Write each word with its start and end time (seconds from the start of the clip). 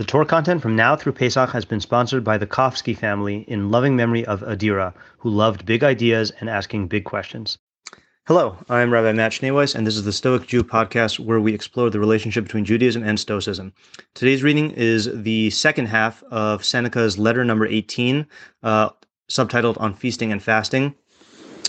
The 0.00 0.06
Torah 0.06 0.24
content 0.24 0.62
from 0.62 0.76
now 0.76 0.96
through 0.96 1.12
Pesach 1.12 1.50
has 1.50 1.66
been 1.66 1.78
sponsored 1.78 2.24
by 2.24 2.38
the 2.38 2.46
Kofsky 2.46 2.96
family 2.96 3.44
in 3.46 3.70
loving 3.70 3.96
memory 3.96 4.24
of 4.24 4.40
Adira, 4.40 4.94
who 5.18 5.28
loved 5.28 5.66
big 5.66 5.84
ideas 5.84 6.32
and 6.40 6.48
asking 6.48 6.88
big 6.88 7.04
questions. 7.04 7.58
Hello, 8.26 8.56
I'm 8.70 8.90
Rabbi 8.90 9.12
Matt 9.12 9.32
Schneeweiss, 9.32 9.74
and 9.74 9.86
this 9.86 9.96
is 9.96 10.04
the 10.04 10.12
Stoic 10.14 10.46
Jew 10.46 10.64
podcast 10.64 11.18
where 11.18 11.38
we 11.38 11.52
explore 11.52 11.90
the 11.90 12.00
relationship 12.00 12.44
between 12.44 12.64
Judaism 12.64 13.02
and 13.02 13.20
Stoicism. 13.20 13.74
Today's 14.14 14.42
reading 14.42 14.70
is 14.70 15.10
the 15.12 15.50
second 15.50 15.88
half 15.88 16.22
of 16.30 16.64
Seneca's 16.64 17.18
letter 17.18 17.44
number 17.44 17.66
18, 17.66 18.26
uh, 18.62 18.88
subtitled 19.28 19.78
On 19.82 19.92
Feasting 19.92 20.32
and 20.32 20.42
Fasting. 20.42 20.94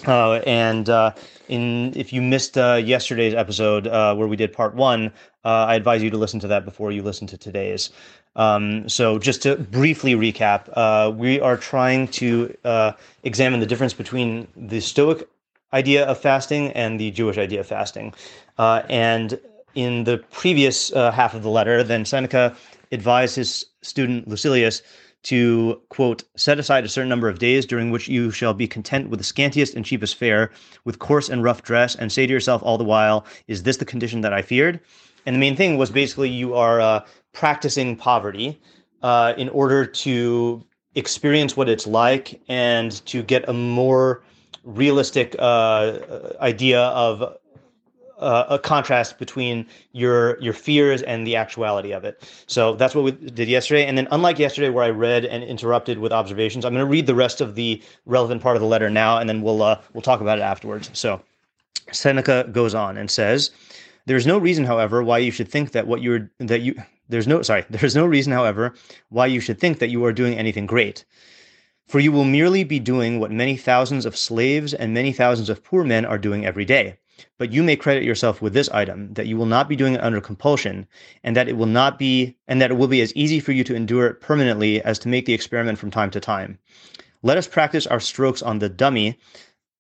Uh, 0.08 0.36
and 0.48 0.90
uh, 0.90 1.12
in 1.48 1.94
if 1.96 2.14
you 2.14 2.22
missed 2.22 2.58
uh, 2.58 2.82
yesterday's 2.84 3.36
episode 3.36 3.88
uh, 3.88 4.16
where 4.16 4.28
we 4.28 4.36
did 4.36 4.54
part 4.54 4.74
one, 4.74 5.12
uh, 5.44 5.66
I 5.68 5.76
advise 5.76 6.04
you 6.04 6.10
to 6.10 6.18
listen 6.18 6.40
to 6.42 6.48
that 6.48 6.66
before 6.66 6.92
you 6.92 7.02
listen 7.02 7.28
to 7.28 7.38
today's. 7.38 7.90
Um, 8.36 8.88
so 8.88 9.20
just 9.20 9.42
to 9.44 9.56
briefly 9.56 10.16
recap, 10.16 10.70
uh, 10.74 11.12
we 11.12 11.40
are 11.40 11.58
trying 11.58 12.08
to 12.10 12.56
examine 13.24 13.60
the 13.60 13.66
difference 13.66 13.94
between 13.94 14.48
the 14.56 14.80
Stoic 14.80 15.28
idea 15.74 16.06
of 16.06 16.18
fasting 16.20 16.72
and 16.74 17.00
the 17.00 17.12
Jewish 17.12 17.38
idea 17.38 17.60
of 17.60 17.68
fasting. 17.68 18.14
and 18.58 19.40
in 19.74 20.04
the 20.04 20.18
previous 20.32 20.92
half 20.94 21.34
of 21.34 21.44
the 21.44 21.50
letter, 21.50 21.82
then 21.82 22.06
Seneca 22.06 22.56
advised 22.92 23.36
his 23.36 23.66
student 23.82 24.28
Lucilius 24.28 24.82
to 25.24 25.80
quote 25.90 26.24
set 26.36 26.60
aside 26.60 26.84
a 26.84 26.90
certain 26.90 27.10
number 27.10 27.30
of 27.30 27.40
days 27.40 27.66
during 27.66 27.92
which 27.92 28.08
you 28.08 28.32
shall 28.32 28.54
be 28.54 28.68
content 28.68 29.10
with 29.10 29.20
the 29.20 29.24
scantiest 29.24 29.76
and 29.76 29.86
cheapest 29.86 30.16
fare 30.16 30.52
with 30.84 31.00
coarse 31.00 31.30
and 31.30 31.44
rough 31.44 31.62
dress 31.62 31.96
and 31.96 32.12
say 32.12 32.26
to 32.26 32.34
yourself 32.34 32.62
all 32.64 32.78
the 32.78 32.84
while 32.84 33.26
is 33.48 33.64
this 33.64 33.78
the 33.78 33.86
condition 33.86 34.22
that 34.22 34.34
i 34.34 34.42
feared 34.42 34.80
and 35.26 35.36
the 35.36 35.40
main 35.40 35.56
thing 35.56 35.78
was 35.78 35.90
basically 35.90 36.30
you 36.30 36.56
are 36.56 36.82
uh, 36.82 37.06
practicing 37.34 37.96
poverty 37.96 38.60
uh, 39.02 39.34
in 39.38 39.50
order 39.50 39.86
to 39.86 40.64
experience 40.96 41.56
what 41.56 41.70
it's 41.70 41.88
like 41.88 42.42
and 42.48 43.06
to 43.06 43.24
get 43.24 43.48
a 43.48 43.54
more 43.54 44.24
realistic 44.64 45.36
uh, 45.40 46.00
idea 46.42 46.82
of 46.82 47.38
uh, 48.22 48.46
a 48.50 48.60
contrast 48.60 49.18
between 49.18 49.66
your 49.94 50.40
your 50.40 50.54
fears 50.54 51.02
and 51.02 51.26
the 51.26 51.36
actuality 51.36 51.92
of 51.92 52.06
it. 52.06 52.24
So 52.46 52.76
that's 52.76 52.94
what 52.94 53.04
we 53.04 53.12
did 53.12 53.50
yesterday. 53.50 53.86
And 53.86 53.98
then, 53.98 54.08
unlike 54.12 54.38
yesterday, 54.38 54.70
where 54.70 54.84
I 54.84 54.92
read 54.92 55.26
and 55.26 55.44
interrupted 55.44 55.98
with 55.98 56.12
observations, 56.12 56.64
I'm 56.64 56.74
going 56.74 56.86
to 56.86 56.92
read 56.92 57.08
the 57.08 57.16
rest 57.16 57.42
of 57.42 57.56
the 57.56 57.82
relevant 58.06 58.44
part 58.44 58.56
of 58.56 58.62
the 58.62 58.68
letter 58.68 58.90
now, 58.90 59.18
and 59.18 59.28
then 59.28 59.42
we'll 59.42 59.64
uh, 59.64 59.82
we'll 59.94 60.04
talk 60.04 60.22
about 60.22 60.38
it 60.38 60.44
afterwards. 60.44 60.92
So 60.94 61.20
Seneca 61.92 62.48
goes 62.52 62.76
on 62.76 62.98
and 62.98 63.10
says, 63.10 63.52
"There 64.06 64.18
is 64.18 64.28
no 64.28 64.38
reason, 64.38 64.66
however, 64.66 65.04
why 65.04 65.20
you 65.20 65.32
should 65.32 65.48
think 65.48 65.72
that 65.72 65.88
what 65.88 66.02
you're 66.02 66.32
that 66.40 66.62
you 66.62 66.76
there's 67.10 67.28
no 67.28 67.42
sorry 67.42 67.66
there's 67.70 67.96
no 67.96 68.06
reason, 68.06 68.34
however, 68.34 68.74
why 69.10 69.28
you 69.28 69.40
should 69.40 69.60
think 69.60 69.80
that 69.80 69.90
you 69.90 70.04
are 70.06 70.14
doing 70.14 70.38
anything 70.38 70.66
great." 70.66 71.06
For 71.88 72.00
you 72.00 72.14
will 72.14 72.24
merely 72.24 72.64
be 72.64 72.80
doing 72.80 73.20
what 73.20 73.32
many 73.32 73.58
thousands 73.58 74.06
of 74.06 74.16
slaves 74.16 74.74
and 74.74 74.94
many 74.94 75.12
thousands 75.12 75.50
of 75.50 75.62
poor 75.62 75.84
men 75.84 76.06
are 76.06 76.18
doing 76.18 76.46
every 76.46 76.64
day 76.64 76.96
but 77.38 77.52
you 77.52 77.64
may 77.64 77.76
credit 77.76 78.04
yourself 78.04 78.42
with 78.42 78.54
this 78.54 78.70
item 78.70 79.14
that 79.14 79.28
you 79.28 79.38
will 79.38 79.46
not 79.46 79.70
be 79.70 79.76
doing 79.76 79.94
it 79.94 80.04
under 80.04 80.22
compulsion 80.22 80.88
and 81.24 81.36
that 81.36 81.48
it 81.48 81.58
will 81.58 81.66
not 81.66 82.00
be 82.00 82.38
and 82.48 82.62
that 82.62 82.72
it 82.72 82.76
will 82.76 82.88
be 82.88 83.02
as 83.02 83.14
easy 83.16 83.40
for 83.40 83.52
you 83.52 83.64
to 83.64 83.76
endure 83.76 84.08
it 84.08 84.22
permanently 84.22 84.82
as 84.82 84.98
to 85.00 85.08
make 85.08 85.26
the 85.26 85.34
experiment 85.34 85.78
from 85.78 85.92
time 85.92 86.10
to 86.10 86.20
time 86.20 86.58
let 87.24 87.38
us 87.38 87.48
practice 87.48 87.86
our 87.86 88.00
strokes 88.00 88.42
on 88.42 88.60
the 88.60 88.70
dummy 88.70 89.20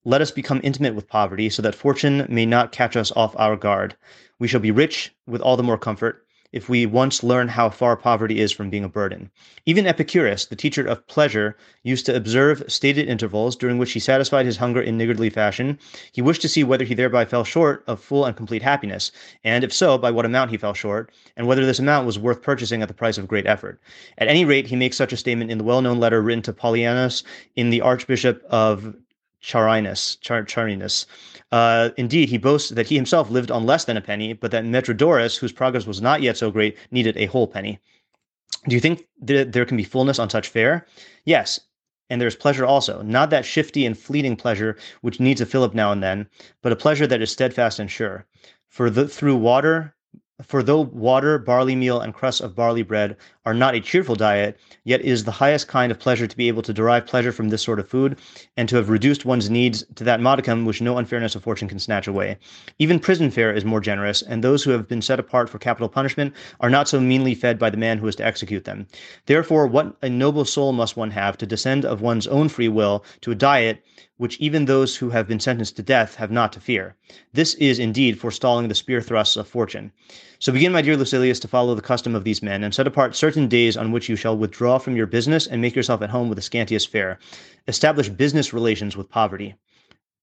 let 0.03 0.21
us 0.21 0.31
become 0.31 0.59
intimate 0.63 0.95
with 0.95 1.07
poverty 1.07 1.49
so 1.49 1.61
that 1.61 1.75
fortune 1.75 2.25
may 2.29 2.45
not 2.45 2.71
catch 2.71 2.95
us 2.95 3.11
off 3.15 3.35
our 3.37 3.55
guard 3.55 3.95
we 4.41 4.47
shall 4.47 4.59
be 4.59 4.71
rich 4.71 5.13
with 5.27 5.39
all 5.39 5.55
the 5.55 5.61
more 5.61 5.77
comfort 5.77 6.25
if 6.51 6.67
we 6.67 6.85
once 6.85 7.23
learn 7.23 7.47
how 7.47 7.69
far 7.69 7.95
poverty 7.95 8.39
is 8.39 8.51
from 8.51 8.71
being 8.71 8.83
a 8.83 8.89
burden. 8.89 9.29
Even 9.67 9.85
Epicurus, 9.85 10.47
the 10.47 10.55
teacher 10.55 10.85
of 10.85 11.05
pleasure, 11.07 11.55
used 11.83 12.07
to 12.07 12.15
observe 12.15 12.63
stated 12.67 13.07
intervals 13.07 13.55
during 13.55 13.77
which 13.77 13.91
he 13.91 13.99
satisfied 13.99 14.47
his 14.47 14.57
hunger 14.57 14.81
in 14.81 14.97
niggardly 14.97 15.29
fashion. 15.29 15.77
He 16.11 16.23
wished 16.23 16.41
to 16.41 16.49
see 16.49 16.63
whether 16.63 16.83
he 16.83 16.95
thereby 16.95 17.23
fell 17.23 17.43
short 17.43 17.83
of 17.85 18.01
full 18.01 18.25
and 18.25 18.35
complete 18.35 18.63
happiness, 18.63 19.11
and 19.43 19.63
if 19.63 19.71
so, 19.71 19.97
by 19.99 20.09
what 20.09 20.25
amount 20.25 20.49
he 20.49 20.57
fell 20.57 20.73
short, 20.73 21.11
and 21.37 21.45
whether 21.45 21.65
this 21.65 21.79
amount 21.79 22.07
was 22.07 22.17
worth 22.17 22.41
purchasing 22.41 22.81
at 22.81 22.87
the 22.87 22.93
price 22.95 23.19
of 23.19 23.27
great 23.27 23.45
effort. 23.45 23.79
At 24.17 24.27
any 24.27 24.43
rate, 24.43 24.65
he 24.65 24.75
makes 24.75 24.97
such 24.97 25.13
a 25.13 25.17
statement 25.17 25.51
in 25.51 25.59
the 25.59 25.63
well 25.63 25.81
known 25.81 25.99
letter 25.99 26.21
written 26.21 26.41
to 26.43 26.53
Polyaenus 26.53 27.23
in 27.55 27.69
the 27.69 27.79
archonship 27.79 28.43
of 28.45 28.95
Charinus, 29.41 30.19
Char- 30.21 30.45
Charinus. 30.45 31.05
Uh, 31.51 31.89
indeed, 31.97 32.29
he 32.29 32.37
boasts 32.37 32.69
that 32.69 32.87
he 32.87 32.95
himself 32.95 33.29
lived 33.29 33.51
on 33.51 33.65
less 33.65 33.85
than 33.85 33.97
a 33.97 34.01
penny, 34.01 34.33
but 34.33 34.51
that 34.51 34.63
Metrodorus, 34.63 35.37
whose 35.37 35.51
progress 35.51 35.85
was 35.85 36.01
not 36.01 36.21
yet 36.21 36.37
so 36.37 36.51
great, 36.51 36.77
needed 36.91 37.17
a 37.17 37.25
whole 37.25 37.47
penny. 37.47 37.79
Do 38.67 38.75
you 38.75 38.81
think 38.81 39.07
that 39.21 39.51
there 39.53 39.65
can 39.65 39.77
be 39.77 39.83
fullness 39.83 40.19
on 40.19 40.29
such 40.29 40.47
fare? 40.47 40.85
Yes, 41.25 41.59
and 42.11 42.21
there's 42.21 42.35
pleasure 42.35 42.65
also, 42.65 43.01
not 43.01 43.29
that 43.29 43.45
shifty 43.45 43.85
and 43.85 43.97
fleeting 43.97 44.35
pleasure 44.35 44.77
which 45.01 45.19
needs 45.19 45.41
a 45.41 45.45
fillip 45.45 45.73
now 45.73 45.91
and 45.91 46.03
then, 46.03 46.27
but 46.61 46.71
a 46.71 46.75
pleasure 46.75 47.07
that 47.07 47.21
is 47.21 47.31
steadfast 47.31 47.79
and 47.79 47.89
sure. 47.89 48.25
For 48.67 48.89
the, 48.89 49.07
through 49.07 49.37
water, 49.37 49.95
for 50.43 50.61
though 50.61 50.81
water, 50.81 51.37
barley 51.37 51.75
meal, 51.75 52.01
and 52.01 52.13
crusts 52.13 52.41
of 52.41 52.55
barley 52.55 52.83
bread 52.83 53.15
are 53.45 53.53
not 53.53 53.75
a 53.75 53.79
cheerful 53.79 54.15
diet, 54.15 54.59
yet 54.83 54.99
it 55.01 55.05
is 55.05 55.23
the 55.23 55.31
highest 55.31 55.67
kind 55.67 55.91
of 55.91 55.99
pleasure 55.99 56.27
to 56.27 56.37
be 56.37 56.47
able 56.47 56.61
to 56.61 56.73
derive 56.73 57.05
pleasure 57.05 57.31
from 57.31 57.49
this 57.49 57.61
sort 57.61 57.79
of 57.79 57.87
food, 57.87 58.17
and 58.57 58.69
to 58.69 58.75
have 58.75 58.89
reduced 58.89 59.25
one's 59.25 59.49
needs 59.49 59.83
to 59.95 60.03
that 60.03 60.21
modicum 60.21 60.65
which 60.65 60.81
no 60.81 60.97
unfairness 60.97 61.35
of 61.35 61.43
fortune 61.43 61.67
can 61.67 61.79
snatch 61.79 62.07
away. 62.07 62.37
Even 62.79 62.99
prison 62.99 63.31
fare 63.31 63.53
is 63.53 63.65
more 63.65 63.81
generous, 63.81 64.21
and 64.21 64.43
those 64.43 64.63
who 64.63 64.71
have 64.71 64.87
been 64.87 65.01
set 65.01 65.19
apart 65.19 65.49
for 65.49 65.57
capital 65.57 65.89
punishment 65.89 66.33
are 66.59 66.69
not 66.69 66.87
so 66.87 66.99
meanly 66.99 67.33
fed 67.33 67.57
by 67.57 67.69
the 67.69 67.77
man 67.77 67.97
who 67.97 68.07
is 68.07 68.15
to 68.15 68.25
execute 68.25 68.65
them. 68.65 68.87
Therefore, 69.25 69.65
what 69.65 69.95
a 70.01 70.09
noble 70.09 70.45
soul 70.45 70.71
must 70.73 70.95
one 70.95 71.11
have 71.11 71.37
to 71.37 71.45
descend 71.45 71.83
of 71.83 72.01
one's 72.01 72.27
own 72.27 72.49
free 72.49 72.69
will 72.69 73.03
to 73.21 73.31
a 73.31 73.35
diet 73.35 73.83
which 74.21 74.37
even 74.39 74.65
those 74.65 74.97
who 74.97 75.09
have 75.09 75.27
been 75.27 75.39
sentenced 75.39 75.75
to 75.75 75.81
death 75.81 76.13
have 76.13 76.29
not 76.29 76.53
to 76.53 76.59
fear. 76.59 76.95
This 77.33 77.55
is 77.55 77.79
indeed 77.79 78.19
forestalling 78.19 78.67
the 78.67 78.75
spear 78.75 79.01
thrusts 79.01 79.35
of 79.35 79.47
fortune. 79.47 79.91
So 80.41 80.51
begin, 80.51 80.71
my 80.71 80.81
dear 80.81 80.97
Lucilius, 80.97 81.39
to 81.41 81.47
follow 81.47 81.75
the 81.75 81.83
custom 81.83 82.15
of 82.15 82.23
these 82.23 82.41
men, 82.41 82.63
and 82.63 82.73
set 82.73 82.87
apart 82.87 83.15
certain 83.15 83.47
days 83.47 83.77
on 83.77 83.91
which 83.91 84.09
you 84.09 84.15
shall 84.15 84.35
withdraw 84.35 84.79
from 84.79 84.95
your 84.95 85.05
business 85.05 85.45
and 85.45 85.61
make 85.61 85.75
yourself 85.75 86.01
at 86.01 86.09
home 86.09 86.29
with 86.29 86.35
the 86.35 86.41
scantiest 86.41 86.89
fare. 86.89 87.19
Establish 87.67 88.09
business 88.09 88.51
relations 88.51 88.97
with 88.97 89.07
poverty. 89.07 89.53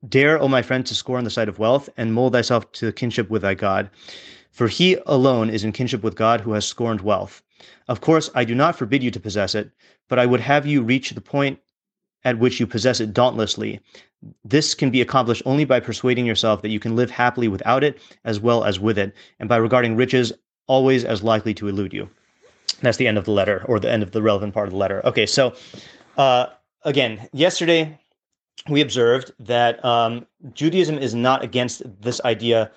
Dare, 0.09 0.37
O 0.43 0.49
my 0.49 0.61
friend, 0.61 0.84
to 0.87 0.95
scorn 0.97 1.23
the 1.23 1.31
side 1.31 1.49
of 1.49 1.61
wealth, 1.61 1.89
and 1.97 2.12
mold 2.12 2.33
thyself 2.33 2.73
to 2.73 2.91
kinship 2.91 3.31
with 3.31 3.43
thy 3.43 3.55
God. 3.55 3.91
For 4.51 4.67
he 4.67 4.99
alone 5.07 5.51
is 5.51 5.62
in 5.62 5.71
kinship 5.71 6.03
with 6.03 6.17
God 6.17 6.41
who 6.41 6.51
has 6.51 6.67
scorned 6.67 7.03
wealth. 7.03 7.41
Of 7.87 8.01
course, 8.01 8.28
I 8.34 8.43
do 8.43 8.57
not 8.57 8.75
forbid 8.75 9.05
you 9.05 9.12
to 9.12 9.21
possess 9.21 9.55
it, 9.55 9.71
but 10.09 10.19
I 10.19 10.27
would 10.27 10.41
have 10.41 10.67
you 10.67 10.83
reach 10.83 11.11
the 11.11 11.21
point 11.21 11.61
at 12.25 12.39
which 12.39 12.61
you 12.61 12.67
possess 12.67 13.01
it 13.01 13.12
dauntlessly. 13.12 13.81
This 14.45 14.75
can 14.75 14.91
be 14.91 15.01
accomplished 15.01 15.43
only 15.47 15.65
by 15.65 15.81
persuading 15.81 16.27
yourself 16.27 16.62
that 16.62 16.71
you 16.71 16.81
can 16.81 16.97
live 16.97 17.11
happily 17.11 17.49
without 17.49 17.84
it 17.84 18.01
as 18.25 18.41
well 18.41 18.65
as 18.65 18.81
with 18.81 18.99
it, 18.99 19.15
and 19.39 19.49
by 19.49 19.56
regarding 19.56 19.97
riches 19.97 20.33
always 20.67 21.05
as 21.05 21.23
likely 21.23 21.55
to 21.55 21.69
elude 21.69 21.93
you. 21.93 22.09
That's 22.83 22.99
the 22.99 23.09
end 23.09 23.19
of 23.19 23.25
the 23.25 23.33
letter, 23.33 23.65
or 23.67 23.81
the 23.81 23.91
end 23.91 24.03
of 24.03 24.12
the 24.12 24.23
relevant 24.23 24.55
part 24.55 24.67
of 24.69 24.73
the 24.73 24.78
letter. 24.78 25.05
Okay, 25.07 25.27
so 25.27 25.55
uh, 26.17 26.47
again, 26.84 27.28
yesterday 27.33 27.99
we 28.69 28.81
observed 28.81 29.33
that 29.39 29.83
um, 29.84 30.27
Judaism 30.53 30.99
is 30.99 31.15
not 31.15 31.43
against 31.43 31.83
this 32.01 32.21
idea 32.25 32.71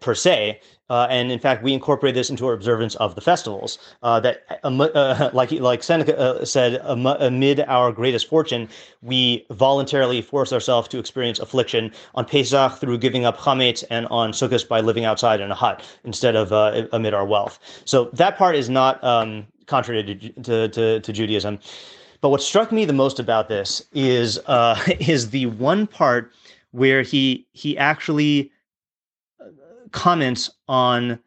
per 0.00 0.14
se. 0.14 0.60
Uh, 0.90 1.06
and 1.10 1.30
in 1.30 1.38
fact, 1.38 1.62
we 1.62 1.74
incorporate 1.74 2.14
this 2.14 2.30
into 2.30 2.46
our 2.46 2.54
observance 2.54 2.94
of 2.96 3.14
the 3.14 3.20
festivals. 3.20 3.78
Uh, 4.02 4.18
that, 4.20 4.60
uh, 4.64 5.30
like 5.34 5.52
like 5.52 5.82
Seneca 5.82 6.18
uh, 6.18 6.44
said, 6.44 6.80
amid 6.84 7.60
our 7.60 7.92
greatest 7.92 8.26
fortune, 8.28 8.68
we 9.02 9.44
voluntarily 9.50 10.22
force 10.22 10.52
ourselves 10.52 10.88
to 10.88 10.98
experience 10.98 11.38
affliction 11.38 11.92
on 12.14 12.24
Pesach 12.24 12.78
through 12.78 12.96
giving 12.98 13.26
up 13.26 13.36
chametz, 13.36 13.84
and 13.90 14.06
on 14.06 14.32
Sukkot 14.32 14.66
by 14.66 14.80
living 14.80 15.04
outside 15.04 15.40
in 15.40 15.50
a 15.50 15.54
hut 15.54 15.82
instead 16.04 16.34
of 16.36 16.52
uh, 16.52 16.86
amid 16.92 17.12
our 17.12 17.26
wealth. 17.26 17.58
So 17.84 18.08
that 18.14 18.38
part 18.38 18.56
is 18.56 18.70
not 18.70 19.02
um, 19.04 19.46
contrary 19.66 20.02
to, 20.02 20.42
to, 20.42 20.68
to, 20.68 21.00
to, 21.00 21.12
Judaism. 21.12 21.58
But 22.20 22.30
what 22.30 22.42
struck 22.42 22.72
me 22.72 22.84
the 22.84 22.92
most 22.92 23.20
about 23.20 23.48
this 23.48 23.82
is 23.92 24.38
uh, 24.46 24.82
is 25.00 25.30
the 25.30 25.46
one 25.46 25.86
part 25.86 26.32
where 26.72 27.02
he 27.02 27.46
he 27.52 27.76
actually 27.78 28.50
comments 29.92 30.50
on 30.68 31.18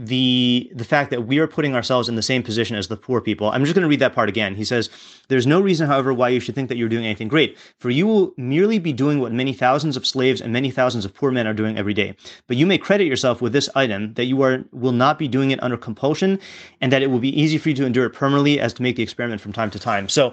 the 0.00 0.70
the 0.76 0.84
fact 0.84 1.10
that 1.10 1.26
we 1.26 1.40
are 1.40 1.48
putting 1.48 1.74
ourselves 1.74 2.08
in 2.08 2.14
the 2.14 2.22
same 2.22 2.40
position 2.40 2.76
as 2.76 2.86
the 2.86 2.96
poor 2.96 3.20
people. 3.20 3.50
I'm 3.50 3.64
just 3.64 3.74
going 3.74 3.82
to 3.82 3.88
read 3.88 3.98
that 3.98 4.14
part 4.14 4.28
again. 4.28 4.54
He 4.54 4.64
says, 4.64 4.90
"There's 5.26 5.46
no 5.46 5.60
reason, 5.60 5.88
however, 5.88 6.14
why 6.14 6.28
you 6.28 6.38
should 6.38 6.54
think 6.54 6.68
that 6.68 6.78
you're 6.78 6.88
doing 6.88 7.04
anything 7.04 7.26
great, 7.26 7.58
for 7.80 7.90
you 7.90 8.06
will 8.06 8.32
merely 8.36 8.78
be 8.78 8.92
doing 8.92 9.18
what 9.18 9.32
many 9.32 9.52
thousands 9.52 9.96
of 9.96 10.06
slaves 10.06 10.40
and 10.40 10.52
many 10.52 10.70
thousands 10.70 11.04
of 11.04 11.12
poor 11.12 11.32
men 11.32 11.48
are 11.48 11.52
doing 11.52 11.76
every 11.76 11.94
day. 11.94 12.14
But 12.46 12.56
you 12.56 12.64
may 12.64 12.78
credit 12.78 13.08
yourself 13.08 13.42
with 13.42 13.52
this 13.52 13.68
item 13.74 14.14
that 14.14 14.26
you 14.26 14.40
are 14.42 14.64
will 14.70 14.92
not 14.92 15.18
be 15.18 15.26
doing 15.26 15.50
it 15.50 15.60
under 15.64 15.76
compulsion, 15.76 16.38
and 16.80 16.92
that 16.92 17.02
it 17.02 17.10
will 17.10 17.18
be 17.18 17.36
easy 17.40 17.58
for 17.58 17.68
you 17.70 17.74
to 17.74 17.84
endure 17.84 18.06
it 18.06 18.10
permanently, 18.10 18.60
as 18.60 18.72
to 18.74 18.82
make 18.82 18.94
the 18.94 19.02
experiment 19.02 19.40
from 19.40 19.52
time 19.52 19.70
to 19.70 19.80
time." 19.80 20.08
So, 20.08 20.32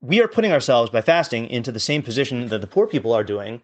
we 0.00 0.20
are 0.20 0.28
putting 0.28 0.50
ourselves 0.50 0.90
by 0.90 1.02
fasting 1.02 1.48
into 1.50 1.70
the 1.70 1.78
same 1.78 2.02
position 2.02 2.48
that 2.48 2.60
the 2.60 2.66
poor 2.66 2.88
people 2.88 3.12
are 3.12 3.22
doing, 3.22 3.62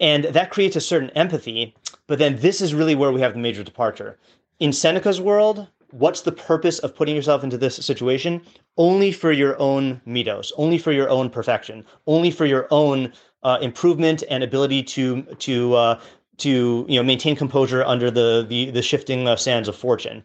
and 0.00 0.24
that 0.24 0.50
creates 0.50 0.76
a 0.76 0.80
certain 0.80 1.10
empathy. 1.10 1.74
But 2.06 2.18
then 2.18 2.36
this 2.36 2.60
is 2.60 2.74
really 2.74 2.94
where 2.94 3.12
we 3.12 3.20
have 3.20 3.34
the 3.34 3.38
major 3.38 3.62
departure. 3.62 4.18
In 4.60 4.72
Seneca's 4.72 5.20
world, 5.20 5.66
what's 5.90 6.22
the 6.22 6.32
purpose 6.32 6.78
of 6.80 6.94
putting 6.94 7.16
yourself 7.16 7.44
into 7.44 7.58
this 7.58 7.76
situation? 7.76 8.42
Only 8.76 9.12
for 9.12 9.32
your 9.32 9.58
own 9.60 10.00
middos, 10.06 10.52
only 10.56 10.78
for 10.78 10.92
your 10.92 11.08
own 11.08 11.30
perfection, 11.30 11.84
only 12.06 12.30
for 12.30 12.46
your 12.46 12.66
own 12.70 13.12
uh, 13.42 13.58
improvement 13.60 14.24
and 14.30 14.42
ability 14.42 14.82
to 14.82 15.22
to 15.22 15.74
uh, 15.74 16.00
to 16.38 16.86
you 16.88 16.98
know 16.98 17.02
maintain 17.02 17.36
composure 17.36 17.84
under 17.84 18.10
the 18.10 18.44
the, 18.48 18.70
the 18.70 18.82
shifting 18.82 19.28
uh, 19.28 19.36
sands 19.36 19.68
of 19.68 19.76
fortune. 19.76 20.22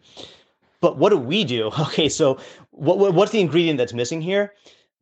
But 0.80 0.98
what 0.98 1.10
do 1.10 1.16
we 1.16 1.44
do? 1.44 1.70
Okay, 1.78 2.08
so 2.08 2.38
what, 2.70 3.14
what's 3.14 3.32
the 3.32 3.40
ingredient 3.40 3.78
that's 3.78 3.94
missing 3.94 4.20
here? 4.20 4.52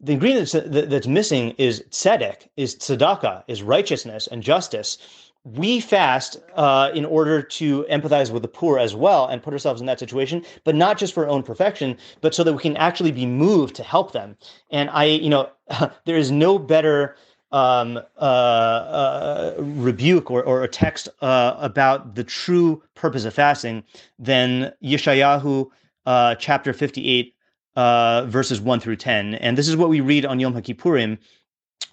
The 0.05 0.15
ingredient 0.15 0.53
that's, 0.91 1.07
missing 1.07 1.51
is 1.59 1.85
tzedek, 1.91 2.49
is 2.57 2.75
tzedakah, 2.75 3.45
is 3.47 3.63
righteousness 3.63 4.27
and 4.27 4.43
justice. 4.43 4.99
We 5.45 5.79
fast 5.79 6.39
uh, 6.57 6.91
in 6.93 7.05
order 7.05 7.41
to 7.41 7.85
empathize 7.85 8.33
with 8.33 8.43
the 8.43 8.49
poor 8.49 8.79
as 8.81 8.97
well 8.97 9.27
and 9.27 9.41
put 9.41 9.53
ourselves 9.53 9.81
in 9.81 9.87
that 9.87 10.01
situation, 10.01 10.45
but 10.65 10.75
not 10.75 10.99
just 10.99 11.15
for 11.15 11.25
our 11.25 11.31
own 11.31 11.45
perfection, 11.45 11.97
but 12.21 12.35
so 12.35 12.43
that 12.43 12.53
we 12.53 12.61
can 12.61 12.77
actually 12.77 13.13
be 13.13 13.27
moved 13.27 13.77
to 13.77 13.85
help 13.85 14.13
them. 14.13 14.37
And 14.71 14.91
I, 14.91 15.05
you 15.05 15.31
know, 15.31 15.51
there 16.05 16.17
is 16.17 16.33
no 16.33 16.59
better 16.59 17.17
um, 17.53 17.99
uh, 18.17 18.21
uh, 18.21 19.55
rebuke 19.59 20.31
or, 20.33 20.43
or 20.43 20.65
a 20.65 20.69
text 20.69 21.09
uh, 21.21 21.55
about 21.59 22.17
the 22.17 22.25
true 22.25 22.83
purpose 22.95 23.25
of 23.25 23.35
fasting 23.35 23.85
than 24.19 24.73
Yeshayahu 24.83 25.69
uh, 26.07 26.35
chapter 26.37 26.73
58, 26.73 27.35
uh, 27.77 28.25
verses 28.27 28.61
1 28.61 28.81
through 28.81 28.97
10. 28.97 29.35
And 29.37 29.57
this 29.57 29.69
is 29.69 29.77
what 29.77 29.89
we 29.89 30.01
read 30.01 30.27
on 30.27 30.41
Yom 30.41 30.55
HaKippurim. 30.55 31.19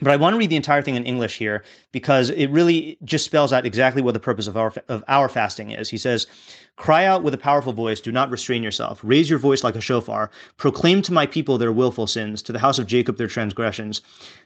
But 0.02 0.12
I 0.12 0.16
want 0.16 0.34
to 0.34 0.38
read 0.38 0.50
the 0.50 0.56
entire 0.56 0.82
thing 0.82 0.96
in 0.96 1.06
English 1.06 1.38
here 1.38 1.64
because 1.92 2.30
it 2.30 2.48
really 2.48 2.98
just 3.04 3.26
spells 3.26 3.52
out 3.52 3.66
exactly 3.66 4.02
what 4.02 4.14
the 4.14 4.20
purpose 4.20 4.48
of 4.48 4.56
our 4.56 4.74
of 4.88 5.04
our 5.08 5.30
fasting 5.30 5.72
is. 5.72 5.90
He 5.90 5.98
says, 5.98 6.28
Cry 6.80 7.04
out 7.04 7.24
with 7.24 7.34
a 7.34 7.38
powerful 7.38 7.74
voice. 7.74 8.00
Do 8.00 8.10
not 8.10 8.30
restrain 8.30 8.64
yourself. 8.64 9.02
Raise 9.04 9.30
your 9.30 9.38
voice 9.38 9.66
like 9.66 9.76
a 9.76 9.82
shofar. 9.82 10.32
Proclaim 10.56 11.02
to 11.02 11.12
my 11.12 11.26
people 11.26 11.58
their 11.58 11.74
willful 11.74 12.08
sins, 12.08 12.42
to 12.44 12.54
the 12.54 12.60
house 12.60 12.80
of 12.80 12.88
Jacob 12.88 13.18
their 13.18 13.28
transgressions. 13.28 14.02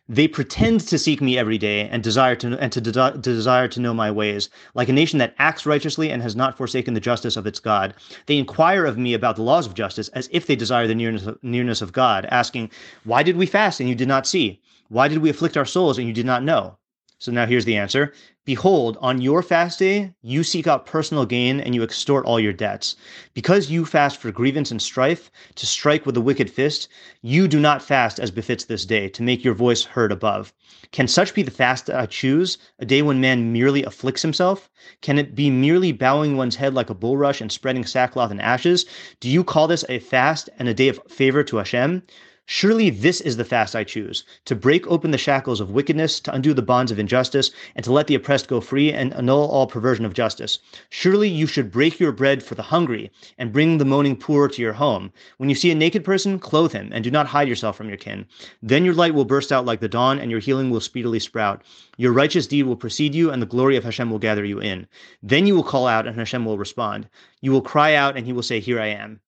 They 0.10 0.28
pretend 0.28 0.80
to 0.88 0.98
seek 0.98 1.22
me 1.22 1.38
every 1.38 1.60
day 1.60 1.88
and 1.90 2.02
desire 2.02 2.36
to 2.38 2.58
and 2.60 2.72
to, 2.72 2.82
de- 2.82 3.18
desire 3.20 3.68
to 3.68 3.80
know 3.80 3.94
my 3.94 4.10
ways, 4.10 4.50
like 4.74 4.90
a 4.90 4.94
nation 4.94 5.20
that 5.20 5.36
acts 5.38 5.68
righteously 5.68 6.10
and 6.10 6.24
has 6.24 6.36
not 6.36 6.58
forsaken 6.58 6.96
the 6.96 7.00
justice 7.00 7.38
of 7.38 7.46
its 7.46 7.60
God. 7.60 7.94
They 8.26 8.38
inquire 8.40 8.84
of 8.86 8.98
me 8.98 9.14
about 9.14 9.36
the 9.36 9.44
laws 9.44 9.68
of 9.68 9.76
justice 9.76 10.08
as 10.10 10.28
if 10.32 10.48
they 10.48 10.56
desire 10.56 10.88
the 10.88 10.96
nearness 10.96 11.28
of, 11.28 11.38
nearness 11.44 11.84
of 11.84 11.94
God, 11.94 12.26
asking, 12.32 12.72
"Why 13.04 13.22
did 13.22 13.38
we 13.38 13.46
fast 13.46 13.80
and 13.80 13.88
you 13.88 13.94
did 13.94 14.08
not 14.08 14.26
see? 14.26 14.60
Why 14.94 15.08
did 15.08 15.18
we 15.18 15.32
afflict 15.32 15.58
our 15.58 15.66
souls 15.66 15.98
and 15.98 16.08
you 16.08 16.14
did 16.14 16.28
not 16.28 16.44
know?" 16.44 16.78
So 17.18 17.32
now 17.32 17.48
here's 17.48 17.66
the 17.66 17.78
answer. 17.78 18.14
Behold, 18.46 18.98
on 19.02 19.22
your 19.22 19.42
fast 19.42 19.80
day, 19.80 20.14
you 20.22 20.44
seek 20.44 20.68
out 20.68 20.86
personal 20.86 21.26
gain 21.26 21.60
and 21.60 21.74
you 21.74 21.82
extort 21.82 22.26
all 22.26 22.40
your 22.40 22.54
debts. 22.54 22.96
Because 23.34 23.72
you 23.72 23.86
fast 23.86 24.18
for 24.18 24.32
grievance 24.32 24.70
and 24.70 24.80
strife, 24.80 25.32
to 25.56 25.66
strike 25.66 26.06
with 26.06 26.16
a 26.16 26.22
wicked 26.22 26.48
fist, 26.48 26.90
you 27.24 27.48
do 27.48 27.60
not 27.60 27.82
fast 27.82 28.20
as 28.20 28.30
befits 28.30 28.66
this 28.66 28.86
day, 28.86 29.10
to 29.10 29.24
make 29.24 29.44
your 29.44 29.56
voice 29.56 29.84
heard 29.84 30.12
above. 30.12 30.54
Can 30.92 31.08
such 31.08 31.34
be 31.34 31.42
the 31.42 31.50
fast 31.50 31.88
that 31.88 32.00
I 32.00 32.06
choose, 32.06 32.60
a 32.78 32.86
day 32.86 33.02
when 33.02 33.20
man 33.20 33.52
merely 33.52 33.84
afflicts 33.84 34.22
himself? 34.22 34.70
Can 35.02 35.18
it 35.18 35.34
be 35.34 35.50
merely 35.50 35.92
bowing 35.92 36.38
one's 36.38 36.58
head 36.58 36.76
like 36.76 36.92
a 36.92 36.96
bulrush 36.96 37.42
and 37.42 37.52
spreading 37.52 37.84
sackcloth 37.84 38.30
and 38.30 38.42
ashes? 38.42 38.86
Do 39.22 39.28
you 39.28 39.44
call 39.44 39.68
this 39.68 39.86
a 39.90 39.98
fast 39.98 40.52
and 40.60 40.68
a 40.68 40.74
day 40.76 40.90
of 40.90 41.00
favor 41.08 41.44
to 41.46 41.58
Hashem? 41.58 42.04
Surely 42.46 42.90
this 42.90 43.22
is 43.22 43.38
the 43.38 43.46
fast 43.46 43.74
I 43.74 43.86
choose 43.86 44.26
to 44.44 44.54
break 44.54 44.86
open 44.88 45.12
the 45.12 45.18
shackles 45.18 45.62
of 45.62 45.72
wickedness, 45.72 46.20
to 46.20 46.34
undo 46.34 46.54
the 46.54 46.62
bonds 46.62 46.92
of 46.92 47.00
injustice, 47.00 47.52
and 47.74 47.86
to 47.86 47.94
let 47.94 48.08
the 48.08 48.16
oppressed 48.16 48.50
go 48.50 48.60
free 48.60 48.92
and 48.92 49.14
annul 49.14 49.48
all 49.50 49.66
perversion 49.66 50.04
of 50.04 50.14
justice. 50.14 50.60
Surely 50.90 51.30
you 51.30 51.48
should 51.48 51.72
break 51.72 52.02
your 52.02 52.12
bread 52.12 52.44
for 52.44 52.56
the 52.56 52.64
hungry 52.64 53.10
and 53.38 53.54
bring 53.54 53.78
the 53.78 53.86
moaning 53.86 54.18
poor 54.18 54.50
to 54.50 54.62
your 54.62 54.74
home. 54.74 55.14
When 55.38 55.48
you 55.48 55.56
see 55.56 55.72
a 55.72 55.76
naked 55.76 56.04
person, 56.04 56.38
clothe 56.38 56.74
him, 56.74 56.90
and 56.92 57.02
do 57.02 57.10
not 57.10 57.28
hide 57.28 57.48
yourself 57.48 57.78
from 57.78 57.88
your 57.88 57.98
kin. 57.98 58.26
Then 58.62 58.84
your 58.84 58.94
light 58.94 59.14
will 59.14 59.24
burst 59.24 59.54
out 59.54 59.64
like 59.64 59.80
the 59.80 59.88
dawn, 59.88 60.20
and 60.20 60.30
your 60.30 60.42
healing 60.42 60.70
will 60.70 60.82
speedily 60.82 61.20
sprout. 61.20 61.64
Your 61.96 62.12
righteous 62.12 62.46
deed 62.46 62.64
will 62.64 62.76
precede 62.76 63.16
you, 63.16 63.32
and 63.32 63.42
the 63.42 63.46
glory 63.46 63.78
of 63.78 63.86
Hashem 63.86 64.12
will 64.12 64.20
gather 64.20 64.44
you 64.44 64.60
in. 64.60 64.86
Then 65.22 65.48
you 65.48 65.56
will 65.56 65.64
call 65.64 65.88
out, 65.88 66.08
and 66.08 66.18
Hashem 66.18 66.44
will 66.44 66.58
respond. 66.58 67.08
You 67.40 67.54
will 67.54 67.62
cry 67.62 67.96
out, 67.96 68.18
and 68.18 68.26
he 68.26 68.34
will 68.34 68.44
say, 68.44 68.60
Here 68.60 68.82
I 68.82 68.88
am. 68.88 69.22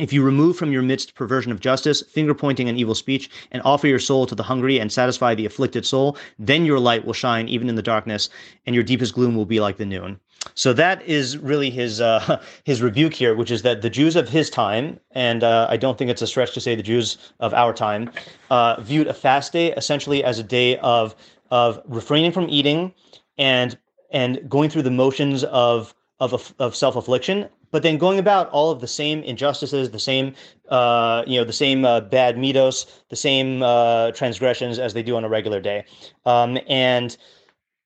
If 0.00 0.12
you 0.12 0.22
remove 0.22 0.56
from 0.56 0.72
your 0.72 0.82
midst 0.82 1.14
perversion 1.14 1.52
of 1.52 1.60
justice, 1.60 2.02
finger 2.02 2.34
pointing 2.34 2.68
and 2.68 2.76
evil 2.76 2.94
speech, 2.94 3.30
and 3.52 3.62
offer 3.64 3.86
your 3.86 4.00
soul 4.00 4.26
to 4.26 4.34
the 4.34 4.42
hungry 4.42 4.80
and 4.80 4.90
satisfy 4.90 5.34
the 5.34 5.46
afflicted 5.46 5.86
soul, 5.86 6.16
then 6.40 6.66
your 6.66 6.80
light 6.80 7.04
will 7.04 7.12
shine 7.12 7.48
even 7.48 7.68
in 7.68 7.76
the 7.76 7.82
darkness, 7.82 8.28
and 8.66 8.74
your 8.74 8.82
deepest 8.82 9.14
gloom 9.14 9.36
will 9.36 9.44
be 9.44 9.60
like 9.60 9.76
the 9.76 9.86
noon. 9.86 10.18
So 10.54 10.72
that 10.72 11.02
is 11.02 11.38
really 11.38 11.70
his 11.70 12.00
uh, 12.00 12.42
his 12.64 12.82
rebuke 12.82 13.14
here, 13.14 13.36
which 13.36 13.52
is 13.52 13.62
that 13.62 13.82
the 13.82 13.90
Jews 13.90 14.16
of 14.16 14.28
his 14.28 14.50
time, 14.50 14.98
and 15.12 15.44
uh, 15.44 15.68
I 15.70 15.76
don't 15.76 15.96
think 15.96 16.10
it's 16.10 16.22
a 16.22 16.26
stretch 16.26 16.52
to 16.54 16.60
say 16.60 16.74
the 16.74 16.82
Jews 16.82 17.16
of 17.38 17.54
our 17.54 17.72
time, 17.72 18.10
uh, 18.50 18.80
viewed 18.80 19.06
a 19.06 19.14
fast 19.14 19.52
day 19.52 19.72
essentially 19.74 20.24
as 20.24 20.40
a 20.40 20.44
day 20.44 20.78
of 20.78 21.14
of 21.52 21.80
refraining 21.86 22.32
from 22.32 22.48
eating 22.50 22.92
and 23.38 23.78
and 24.10 24.48
going 24.48 24.68
through 24.68 24.82
the 24.82 24.90
motions 24.90 25.44
of 25.44 25.94
of, 26.18 26.54
of 26.58 26.74
self 26.74 26.96
affliction 26.96 27.48
but 27.76 27.82
then 27.82 27.98
going 27.98 28.18
about 28.18 28.48
all 28.52 28.70
of 28.70 28.80
the 28.80 28.86
same 28.86 29.22
injustices, 29.22 29.90
the 29.90 29.98
same, 29.98 30.32
uh, 30.70 31.22
you 31.26 31.38
know, 31.38 31.44
the 31.44 31.52
same 31.52 31.84
uh, 31.84 32.00
bad 32.00 32.36
middos, 32.36 32.86
the 33.10 33.16
same 33.16 33.62
uh, 33.62 34.12
transgressions 34.12 34.78
as 34.78 34.94
they 34.94 35.02
do 35.02 35.14
on 35.14 35.24
a 35.24 35.28
regular 35.28 35.60
day, 35.60 35.84
um, 36.24 36.58
and 36.68 37.18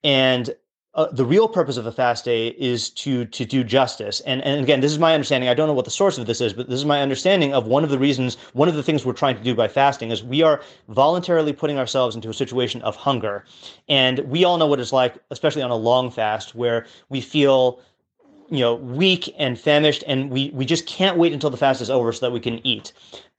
and 0.04 0.54
uh, 0.94 1.08
the 1.10 1.24
real 1.24 1.48
purpose 1.48 1.76
of 1.76 1.86
a 1.86 1.90
fast 1.90 2.24
day 2.24 2.50
is 2.50 2.88
to 2.90 3.24
to 3.24 3.44
do 3.44 3.64
justice. 3.64 4.20
And 4.20 4.44
and 4.44 4.62
again, 4.62 4.80
this 4.80 4.92
is 4.92 5.00
my 5.00 5.12
understanding. 5.12 5.50
I 5.50 5.54
don't 5.54 5.66
know 5.66 5.74
what 5.74 5.86
the 5.86 5.90
source 5.90 6.18
of 6.18 6.26
this 6.26 6.40
is, 6.40 6.52
but 6.52 6.68
this 6.68 6.78
is 6.78 6.84
my 6.84 7.02
understanding 7.02 7.52
of 7.52 7.66
one 7.66 7.82
of 7.82 7.90
the 7.90 7.98
reasons, 7.98 8.36
one 8.52 8.68
of 8.68 8.76
the 8.76 8.84
things 8.84 9.04
we're 9.04 9.12
trying 9.12 9.36
to 9.38 9.42
do 9.42 9.56
by 9.56 9.66
fasting 9.66 10.12
is 10.12 10.22
we 10.22 10.40
are 10.44 10.62
voluntarily 10.86 11.52
putting 11.52 11.78
ourselves 11.78 12.14
into 12.14 12.28
a 12.28 12.34
situation 12.34 12.80
of 12.82 12.94
hunger, 12.94 13.44
and 13.88 14.20
we 14.20 14.44
all 14.44 14.56
know 14.56 14.68
what 14.68 14.78
it's 14.78 14.92
like, 14.92 15.18
especially 15.32 15.62
on 15.62 15.72
a 15.72 15.76
long 15.90 16.12
fast, 16.12 16.54
where 16.54 16.86
we 17.08 17.20
feel 17.20 17.80
you 18.50 18.60
know 18.60 18.74
weak 18.74 19.34
and 19.38 19.58
famished 19.58 20.04
and 20.06 20.30
we 20.30 20.50
we 20.52 20.64
just 20.64 20.86
can't 20.86 21.16
wait 21.16 21.32
until 21.32 21.50
the 21.50 21.56
fast 21.56 21.80
is 21.80 21.90
over 21.90 22.12
so 22.12 22.26
that 22.26 22.32
we 22.32 22.40
can 22.40 22.64
eat. 22.66 22.92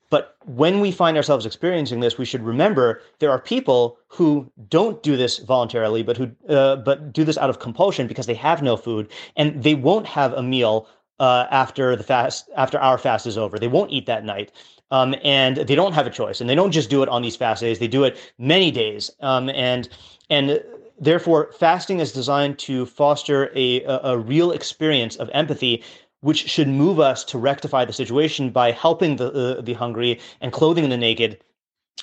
But 0.10 0.36
when 0.44 0.82
we 0.82 0.92
find 0.92 1.16
ourselves 1.16 1.46
experiencing 1.46 2.00
this 2.00 2.18
we 2.18 2.26
should 2.26 2.44
remember 2.44 3.02
there 3.20 3.32
are 3.32 3.40
people 3.40 3.98
who 4.08 4.52
don't 4.70 5.02
do 5.04 5.16
this 5.16 5.38
voluntarily 5.40 6.04
but 6.04 6.18
who 6.18 6.32
uh, 6.50 6.78
but 6.78 7.14
do 7.14 7.24
this 7.24 7.38
out 7.38 7.50
of 7.50 7.60
compulsion 7.60 8.08
because 8.08 8.26
they 8.26 8.34
have 8.34 8.62
no 8.62 8.78
food 8.78 9.10
and 9.36 9.64
they 9.64 9.76
won't 9.76 10.08
have 10.08 10.34
a 10.34 10.44
meal 10.44 10.88
uh, 11.22 11.46
after 11.52 11.96
the 11.96 12.04
fast 12.04 12.50
after 12.58 12.80
our 12.80 12.98
fast 12.98 13.28
is 13.28 13.38
over. 13.38 13.60
They 13.60 13.68
won't 13.68 13.92
eat 13.92 14.08
that 14.08 14.26
night. 14.26 14.52
Um, 14.90 15.16
and 15.24 15.56
they 15.56 15.76
don't 15.76 15.94
have 15.94 16.06
a 16.06 16.10
choice 16.10 16.42
and 16.42 16.50
they 16.50 16.56
don't 16.56 16.72
just 16.72 16.90
do 16.90 17.02
it 17.02 17.08
on 17.08 17.22
these 17.22 17.38
fast 17.38 17.62
days. 17.62 17.80
They 17.80 17.88
do 17.88 18.04
it 18.04 18.18
many 18.38 18.72
days. 18.72 19.10
Um, 19.22 19.50
and 19.50 19.88
and 20.30 20.62
Therefore, 21.02 21.52
fasting 21.52 22.00
is 22.00 22.12
designed 22.12 22.60
to 22.60 22.86
foster 22.86 23.52
a, 23.56 23.84
a, 23.84 24.18
real 24.18 24.52
experience 24.52 25.16
of 25.16 25.32
empathy, 25.34 25.84
which 26.22 26.48
should 26.48 26.68
move 26.68 27.00
us 27.00 27.24
to 27.26 27.40
rectify 27.40 27.86
the 27.86 27.94
situation 27.94 28.52
by 28.52 28.72
helping 28.72 29.16
the, 29.16 29.58
uh, 29.58 29.62
the 29.62 29.74
hungry 29.74 30.20
and 30.42 30.54
clothing 30.54 30.88
the 30.90 30.98
naked 30.98 31.40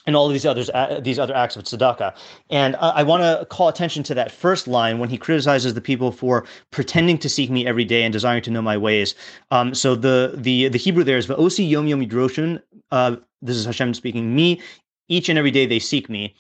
and 0.06 0.16
all 0.16 0.26
of 0.26 0.32
these 0.32 0.46
others 0.46 0.70
uh, 0.70 1.00
these 1.02 1.18
other 1.18 1.34
acts 1.34 1.54
of 1.56 1.64
tzedakah. 1.64 2.14
And 2.50 2.74
uh, 2.76 2.92
I 2.94 3.02
want 3.04 3.22
to 3.22 3.46
call 3.46 3.68
attention 3.68 4.02
to 4.04 4.14
that 4.14 4.32
first 4.32 4.66
line 4.66 4.98
when 4.98 5.08
he 5.08 5.18
criticizes 5.18 5.74
the 5.74 5.80
people 5.80 6.10
for 6.10 6.44
pretending 6.70 7.18
to 7.18 7.28
seek 7.28 7.50
me 7.50 7.66
every 7.66 7.84
day 7.84 8.02
and 8.02 8.12
desiring 8.12 8.42
to 8.42 8.50
know 8.50 8.62
my 8.62 8.76
ways. 8.76 9.14
Um, 9.50 9.74
so 9.74 9.94
the 9.94 10.34
the 10.36 10.68
the 10.68 10.78
Hebrew 10.78 11.04
there 11.04 11.18
is 11.18 11.26
va'osi 11.26 11.68
yom 11.68 11.86
yom 11.86 12.00
yidroshun. 12.00 12.60
Uh, 12.90 13.16
this 13.42 13.56
is 13.56 13.64
Hashem 13.64 13.94
speaking. 13.94 14.34
Me 14.34 14.60
each 15.08 15.28
and 15.28 15.38
every 15.38 15.50
day 15.50 15.66
they 15.66 15.78
seek 15.78 16.08
me. 16.08 16.34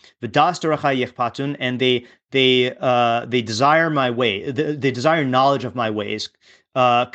And 1.58 1.80
they 1.80 2.06
they 2.30 2.76
uh, 2.80 3.26
they 3.26 3.42
desire 3.42 3.90
my 3.90 4.10
way. 4.10 4.50
They, 4.50 4.76
they 4.76 4.90
desire 4.90 5.24
knowledge 5.24 5.64
of 5.64 5.74
my 5.74 5.90
ways. 5.90 6.28
Uh, 6.74 7.06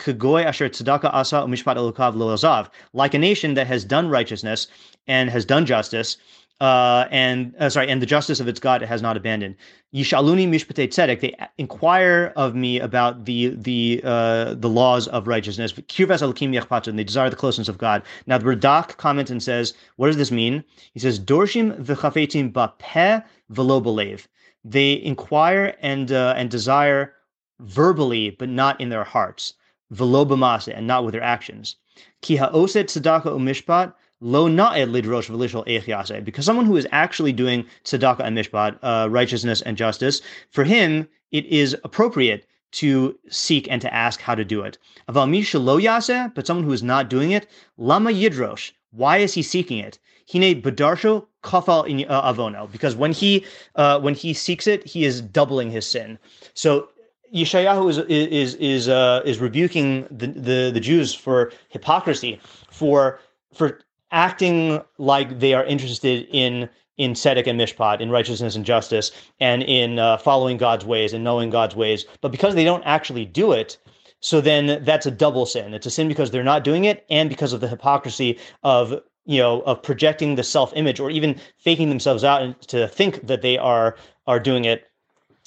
Like 2.94 3.14
a 3.14 3.20
nation 3.20 3.54
that 3.54 3.68
has 3.68 3.86
done 3.86 4.10
righteousness 4.10 4.68
and 5.08 5.30
has 5.30 5.46
done 5.46 5.66
justice, 5.66 6.18
uh, 6.63 7.10
and 7.12 7.53
uh, 7.60 7.70
sorry, 7.70 7.89
and 7.89 8.01
the 8.01 8.05
justice 8.05 8.39
of 8.39 8.48
its 8.48 8.58
God 8.58 8.82
it 8.82 8.88
has 8.88 9.01
not 9.01 9.17
abandoned. 9.17 9.55
Yishaluni 9.93 10.48
mishpatei 10.48 10.88
tzedek. 10.88 11.20
They 11.20 11.36
inquire 11.58 12.32
of 12.38 12.55
me 12.55 12.79
about 12.79 13.25
the 13.25 13.50
the 13.50 14.00
uh, 14.01 14.53
the 14.53 14.70
laws 14.70 15.10
of 15.10 15.27
righteousness. 15.27 15.74
Kirvas 15.74 16.22
Elokim 16.22 16.58
yachpatun. 16.58 16.96
They 16.96 17.03
desire 17.03 17.29
the 17.29 17.36
closeness 17.36 17.67
of 17.67 17.77
God. 17.77 18.01
Now 18.27 18.38
the 18.38 18.46
Radak 18.46 18.96
comments 18.96 19.29
and 19.29 19.43
says, 19.43 19.74
what 19.98 20.08
does 20.08 20.15
this 20.15 20.32
mean? 20.32 20.63
He 20.93 21.01
says, 21.01 21.20
dorshim 21.20 21.77
v'chafetim 21.84 22.53
bapeh 22.53 23.25
v'lo 23.51 23.84
belev. 23.84 24.25
They 24.63 25.03
inquire 25.03 25.75
and 25.82 26.13
uh, 26.13 26.34
and 26.38 26.50
desire 26.50 27.13
verbally, 27.60 28.29
but 28.29 28.48
not 28.48 28.79
in 28.79 28.88
their 28.88 29.03
hearts. 29.03 29.55
V'lo 29.93 30.74
and 30.74 30.88
not 30.88 31.03
with 31.03 31.12
their 31.12 31.22
actions. 31.22 31.75
Ki 32.22 32.38
ha'oset 32.38 32.86
tzedaka 32.86 33.25
umishpat 33.25 33.93
lo 34.24 34.48
na'ed 34.48 34.89
lidrosh 34.89 35.30
v'lishol 35.30 35.68
eich 35.68 36.24
because 36.24 36.46
someone 36.46 36.65
who 36.65 36.77
is 36.77 36.88
actually 36.92 37.34
doing 37.34 37.65
tzedakah 37.84 38.22
and 38.22 38.38
mishpat, 38.38 38.80
uh, 38.82 39.08
righteousness 39.12 39.62
and 39.62 39.75
justice, 39.75 40.22
for 40.50 40.63
him 40.63 41.08
it 41.32 41.46
is 41.46 41.75
appropriate 41.84 42.48
to 42.72 43.20
seek 43.30 43.68
and 43.70 43.82
to 43.82 43.94
ask 43.94 44.22
how 44.22 44.34
to 44.34 44.46
do 44.46 44.62
it. 44.62 44.77
Aval 45.10 45.65
lo 45.65 45.77
yase, 45.77 46.32
but 46.34 46.48
someone 46.48 46.65
who 46.65 46.72
is 46.72 46.82
not 46.82 47.10
doing 47.10 47.32
it, 47.32 47.48
lama 47.77 48.12
yidrosh. 48.12 48.72
Why 48.92 49.18
is 49.18 49.34
he 49.34 49.44
seeking 49.44 49.80
it? 49.80 50.00
Hine 50.32 50.62
bedarsho 50.62 51.25
kafal 51.44 51.86
in 51.86 52.10
uh, 52.10 52.34
avono, 52.34 52.72
because 52.72 52.96
when 52.96 53.12
he 53.12 53.46
uh, 53.75 54.00
when 54.00 54.13
he 54.15 54.34
seeks 54.34 54.68
it, 54.68 54.88
he 54.88 55.03
is 55.03 55.20
doubling 55.22 55.70
his 55.70 55.86
sin. 55.86 56.18
So 56.53 56.88
Yeshayahu 57.36 57.89
is 57.89 57.98
is 57.98 58.56
is 58.56 58.88
uh, 58.88 59.22
is 59.25 59.39
rebuking 59.39 60.08
the, 60.10 60.27
the 60.27 60.72
the 60.74 60.80
Jews 60.80 61.13
for 61.13 61.51
hypocrisy, 61.68 62.39
for 62.70 63.20
for 63.53 63.82
acting 64.13 64.82
like 64.98 65.39
they 65.39 65.53
are 65.53 65.65
interested 65.65 66.27
in 66.32 66.70
in 66.98 67.13
tzedek 67.13 67.48
and 67.48 67.60
mishpat, 67.60 68.00
in 68.00 68.12
righteousness 68.12 68.55
and 68.55 68.65
justice, 68.65 69.12
and 69.39 69.63
in 69.63 69.98
uh, 69.98 70.15
following 70.17 70.58
God's 70.58 70.86
ways 70.86 71.12
and 71.12 71.24
knowing 71.24 71.50
God's 71.50 71.75
ways. 71.75 72.05
But 72.22 72.32
because 72.32 72.53
they 72.53 72.63
don't 72.63 72.84
actually 72.84 73.25
do 73.25 73.51
it, 73.51 73.77
so 74.20 74.39
then 74.39 74.84
that's 74.86 75.08
a 75.08 75.12
double 75.12 75.48
sin. 75.48 75.74
It's 75.74 75.88
a 75.88 75.91
sin 75.91 76.08
because 76.08 76.29
they're 76.29 76.43
not 76.43 76.63
doing 76.63 76.86
it, 76.86 77.05
and 77.10 77.29
because 77.29 77.51
of 77.51 77.62
the 77.62 77.67
hypocrisy 77.67 78.39
of 78.62 79.01
you 79.25 79.39
know 79.39 79.62
of 79.62 79.82
projecting 79.82 80.36
the 80.36 80.43
self 80.43 80.72
image 80.75 81.00
or 81.00 81.10
even 81.10 81.39
faking 81.58 81.89
themselves 81.89 82.24
out 82.24 82.62
to 82.67 82.88
think 82.88 83.25
that 83.27 83.41
they 83.41 83.58
are 83.58 83.98
are 84.27 84.39
doing 84.39 84.65
it 84.65 84.86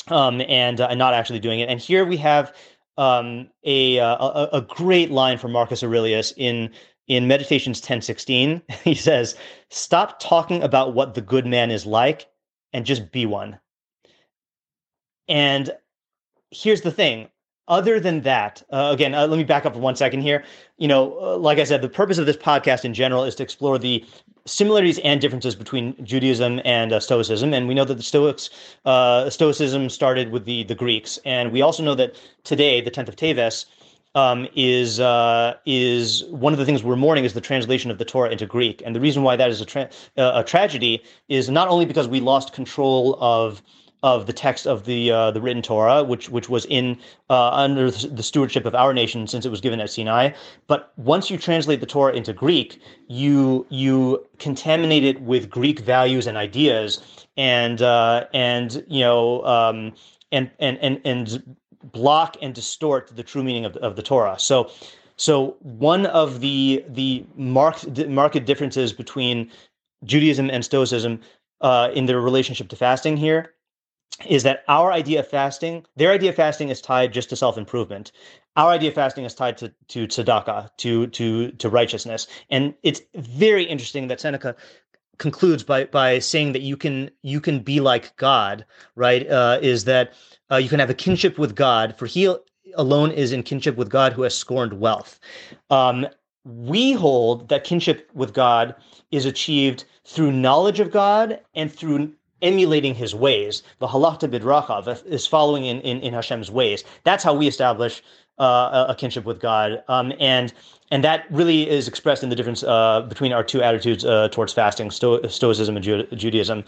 um, 0.09 0.41
and 0.43 0.81
uh, 0.81 0.95
not 0.95 1.15
actually 1.15 1.41
doing 1.41 1.61
it. 1.61 1.69
And 1.69 1.81
here 1.81 2.05
we 2.05 2.17
have 2.19 2.55
um, 2.99 3.49
a, 3.65 3.99
uh, 3.99 4.17
a, 4.17 4.49
a 4.55 4.61
great 4.63 5.11
line 5.11 5.39
from 5.39 5.53
Marcus 5.53 5.83
Aurelius 5.83 6.33
in 6.37 6.71
in 7.09 7.29
Meditations 7.29 7.81
ten 7.81 8.01
sixteen. 8.03 8.63
He 8.85 8.95
says, 8.95 9.37
"Stop 9.71 10.21
talking 10.21 10.63
about 10.63 10.95
what 10.95 11.15
the 11.15 11.21
good 11.21 11.47
man 11.47 11.71
is 11.71 11.87
like, 11.87 12.27
and 12.73 12.87
just 12.87 13.13
be 13.13 13.27
one." 13.27 13.59
And 15.29 15.71
here's 16.51 16.83
the 16.83 16.93
thing: 16.93 17.29
other 17.69 17.99
than 17.99 18.21
that, 18.21 18.63
uh, 18.71 18.91
again, 18.93 19.15
uh, 19.15 19.27
let 19.27 19.37
me 19.37 19.45
back 19.45 19.67
up 19.67 19.75
for 19.75 19.81
one 19.81 19.97
second 19.97 20.21
here. 20.21 20.45
You 20.79 20.87
know, 20.87 21.19
uh, 21.21 21.37
like 21.37 21.59
I 21.59 21.65
said, 21.65 21.83
the 21.83 21.89
purpose 21.89 22.19
of 22.19 22.27
this 22.27 22.37
podcast 22.37 22.85
in 22.85 22.95
general 22.95 23.25
is 23.25 23.35
to 23.37 23.43
explore 23.43 23.79
the 23.79 24.05
similarities 24.47 25.01
and 25.01 25.21
differences 25.21 25.57
between 25.57 25.97
Judaism 26.05 26.61
and 26.65 26.93
uh, 26.93 27.01
Stoicism. 27.01 27.53
And 27.53 27.67
we 27.67 27.75
know 27.75 27.85
that 27.85 27.97
the 27.97 28.03
Stoics, 28.05 28.51
uh, 28.85 29.29
Stoicism 29.31 29.89
started 29.91 30.31
with 30.31 30.45
the 30.45 30.63
the 30.65 30.77
Greeks, 30.77 31.19
and 31.25 31.51
we 31.51 31.61
also 31.61 31.83
know 31.83 31.97
that 31.97 32.15
today, 32.45 32.81
the 32.81 32.91
tenth 32.91 33.09
of 33.09 33.17
Teves, 33.17 33.67
um, 34.17 34.49
is 34.57 34.99
uh, 34.99 35.55
is 35.67 36.25
one 36.25 36.53
of 36.53 36.59
the 36.59 36.65
things 36.65 36.83
we're 36.83 36.97
mourning 36.97 37.25
is 37.25 37.35
the 37.35 37.41
translation 37.41 37.91
of 37.91 37.99
the 37.99 38.05
Torah 38.05 38.31
into 38.31 38.47
Greek. 38.47 38.83
And 38.85 38.97
the 38.97 39.01
reason 39.01 39.23
why 39.23 39.37
that 39.37 39.51
is 39.51 39.61
a 39.61 39.67
tra- 39.67 39.91
a 40.17 40.43
tragedy 40.43 41.05
is 41.29 41.49
not 41.51 41.69
only 41.69 41.85
because 41.85 42.09
we 42.09 42.19
lost 42.19 42.53
control 42.53 43.19
of 43.21 43.63
of 44.03 44.27
the 44.27 44.33
text 44.33 44.67
of 44.67 44.87
the 44.87 45.11
uh, 45.11 45.31
the 45.33 45.41
written 45.41 45.63
Torah, 45.63 46.03
which 46.03 46.31
which 46.31 46.49
was 46.49 46.65
in 46.67 46.99
uh, 47.29 47.51
under 47.51 47.91
the 47.91 48.23
stewardship 48.23 48.65
of 48.65 48.75
our 48.75 48.95
nation 48.95 49.27
since 49.27 49.45
it 49.45 49.51
was 49.51 49.61
given 49.61 49.81
at 49.81 49.91
Sinai. 49.91 50.31
But 50.67 50.93
once 50.97 51.31
you 51.31 51.37
translate 51.37 51.81
the 51.81 51.87
Torah 51.87 52.15
into 52.15 52.33
Greek, 52.33 52.81
you 53.09 53.67
you 53.69 54.25
contaminate 54.39 55.05
it 55.05 55.21
with 55.21 55.51
Greek 55.51 55.81
values 55.81 56.27
and 56.27 56.39
ideas, 56.39 57.27
and 57.37 57.83
uh, 57.83 58.27
and 58.33 58.83
you 58.89 59.01
know 59.01 59.45
um, 59.45 59.93
and 60.33 60.51
and 60.59 60.79
and 60.79 61.01
and 61.05 61.57
block 61.93 62.37
and 62.43 62.55
distort 62.55 63.15
the 63.15 63.23
true 63.23 63.43
meaning 63.43 63.65
of 63.65 63.75
the, 63.75 63.81
of 63.81 63.97
the 63.97 64.03
Torah. 64.03 64.39
So. 64.39 64.71
So 65.19 65.57
one 65.63 66.05
of 66.05 66.41
the 66.41 66.85
the 66.91 67.25
marked 67.37 68.07
market 68.07 68.45
differences 68.45 68.93
between 68.93 69.51
Judaism 70.05 70.51
and 70.51 70.63
Stoicism 70.63 71.21
uh, 71.63 71.89
in 71.95 72.05
their 72.05 72.21
relationship 72.21 72.69
to 72.69 72.77
fasting 72.77 73.17
here 73.17 73.55
is 74.29 74.43
that 74.45 74.65
our 74.69 74.93
idea 74.93 75.21
of 75.21 75.29
fasting, 75.29 75.85
their 75.97 76.11
idea 76.11 76.31
of 76.31 76.37
fasting 76.37 76.71
is 76.71 76.81
tied 76.81 77.13
just 77.13 77.29
to 77.31 77.37
self 77.37 77.59
improvement. 77.59 78.13
Our 78.57 78.71
idea 78.71 78.89
of 78.89 78.95
fasting 78.95 79.25
is 79.25 79.35
tied 79.35 79.59
to 79.59 79.73
to 79.89 80.07
tzedakah, 80.07 80.71
to 80.79 81.07
to 81.09 81.51
to 81.53 81.69
righteousness, 81.69 82.27
and 82.51 82.75
it's 82.83 83.03
very 83.15 83.65
interesting 83.65 84.09
that 84.09 84.21
Seneca 84.21 84.57
concludes 85.19 85.63
by 85.63 85.85
by 85.85 86.19
saying 86.19 86.53
that 86.53 86.63
you 86.63 86.77
can 86.77 87.11
you 87.23 87.41
can 87.41 87.61
be 87.61 87.81
like 87.81 88.17
God, 88.17 88.65
right? 88.95 89.29
Uh, 89.29 89.59
is 89.63 89.85
that 89.85 90.15
uh, 90.51 90.57
you 90.57 90.69
can 90.69 90.81
have 90.81 90.91
a 90.91 90.95
kinship 90.95 91.39
with 91.39 91.55
God, 91.55 91.97
for 91.97 92.07
He 92.07 92.35
alone 92.75 93.11
is 93.11 93.33
in 93.33 93.43
kinship 93.43 93.77
with 93.77 93.89
God 93.89 94.13
who 94.13 94.23
has 94.23 94.35
scorned 94.35 94.75
wealth. 94.75 95.21
Um, 95.71 96.07
we 96.45 96.93
hold 96.93 97.49
that 97.49 97.65
kinship 97.65 98.09
with 98.15 98.33
God 98.33 98.75
is 99.11 99.27
achieved 99.27 99.85
through 100.05 100.33
knowledge 100.33 100.81
of 100.81 100.93
God 100.93 101.41
and 101.55 101.73
through 101.73 102.13
emulating 102.43 102.95
his 102.95 103.15
ways. 103.15 103.63
The 103.79 103.89
halachta 103.89 104.29
bidrachav 104.31 105.05
is 105.07 105.27
following 105.27 105.65
in, 105.65 105.81
in, 105.81 106.01
in 106.01 106.13
Hashem's 106.13 106.51
ways. 106.51 106.85
That's 107.05 107.25
how 107.25 107.35
we 107.35 107.49
establish 107.49 108.03
uh, 108.39 108.87
a 108.89 108.95
kinship 108.95 109.25
with 109.25 109.41
God. 109.41 109.83
Um, 109.89 110.13
and 110.21 110.53
and 110.91 111.03
that 111.03 111.27
really 111.31 111.69
is 111.69 111.89
expressed 111.89 112.23
in 112.23 112.29
the 112.29 112.37
difference 112.37 112.63
uh, 112.63 113.03
between 113.09 113.33
our 113.33 113.43
two 113.43 113.63
attitudes 113.63 114.05
uh, 114.05 114.29
towards 114.29 114.53
fasting, 114.53 114.91
Sto- 114.91 115.27
Stoicism 115.27 115.77
and 115.77 115.85
Ju- 115.85 116.07
Judaism. 116.15 116.65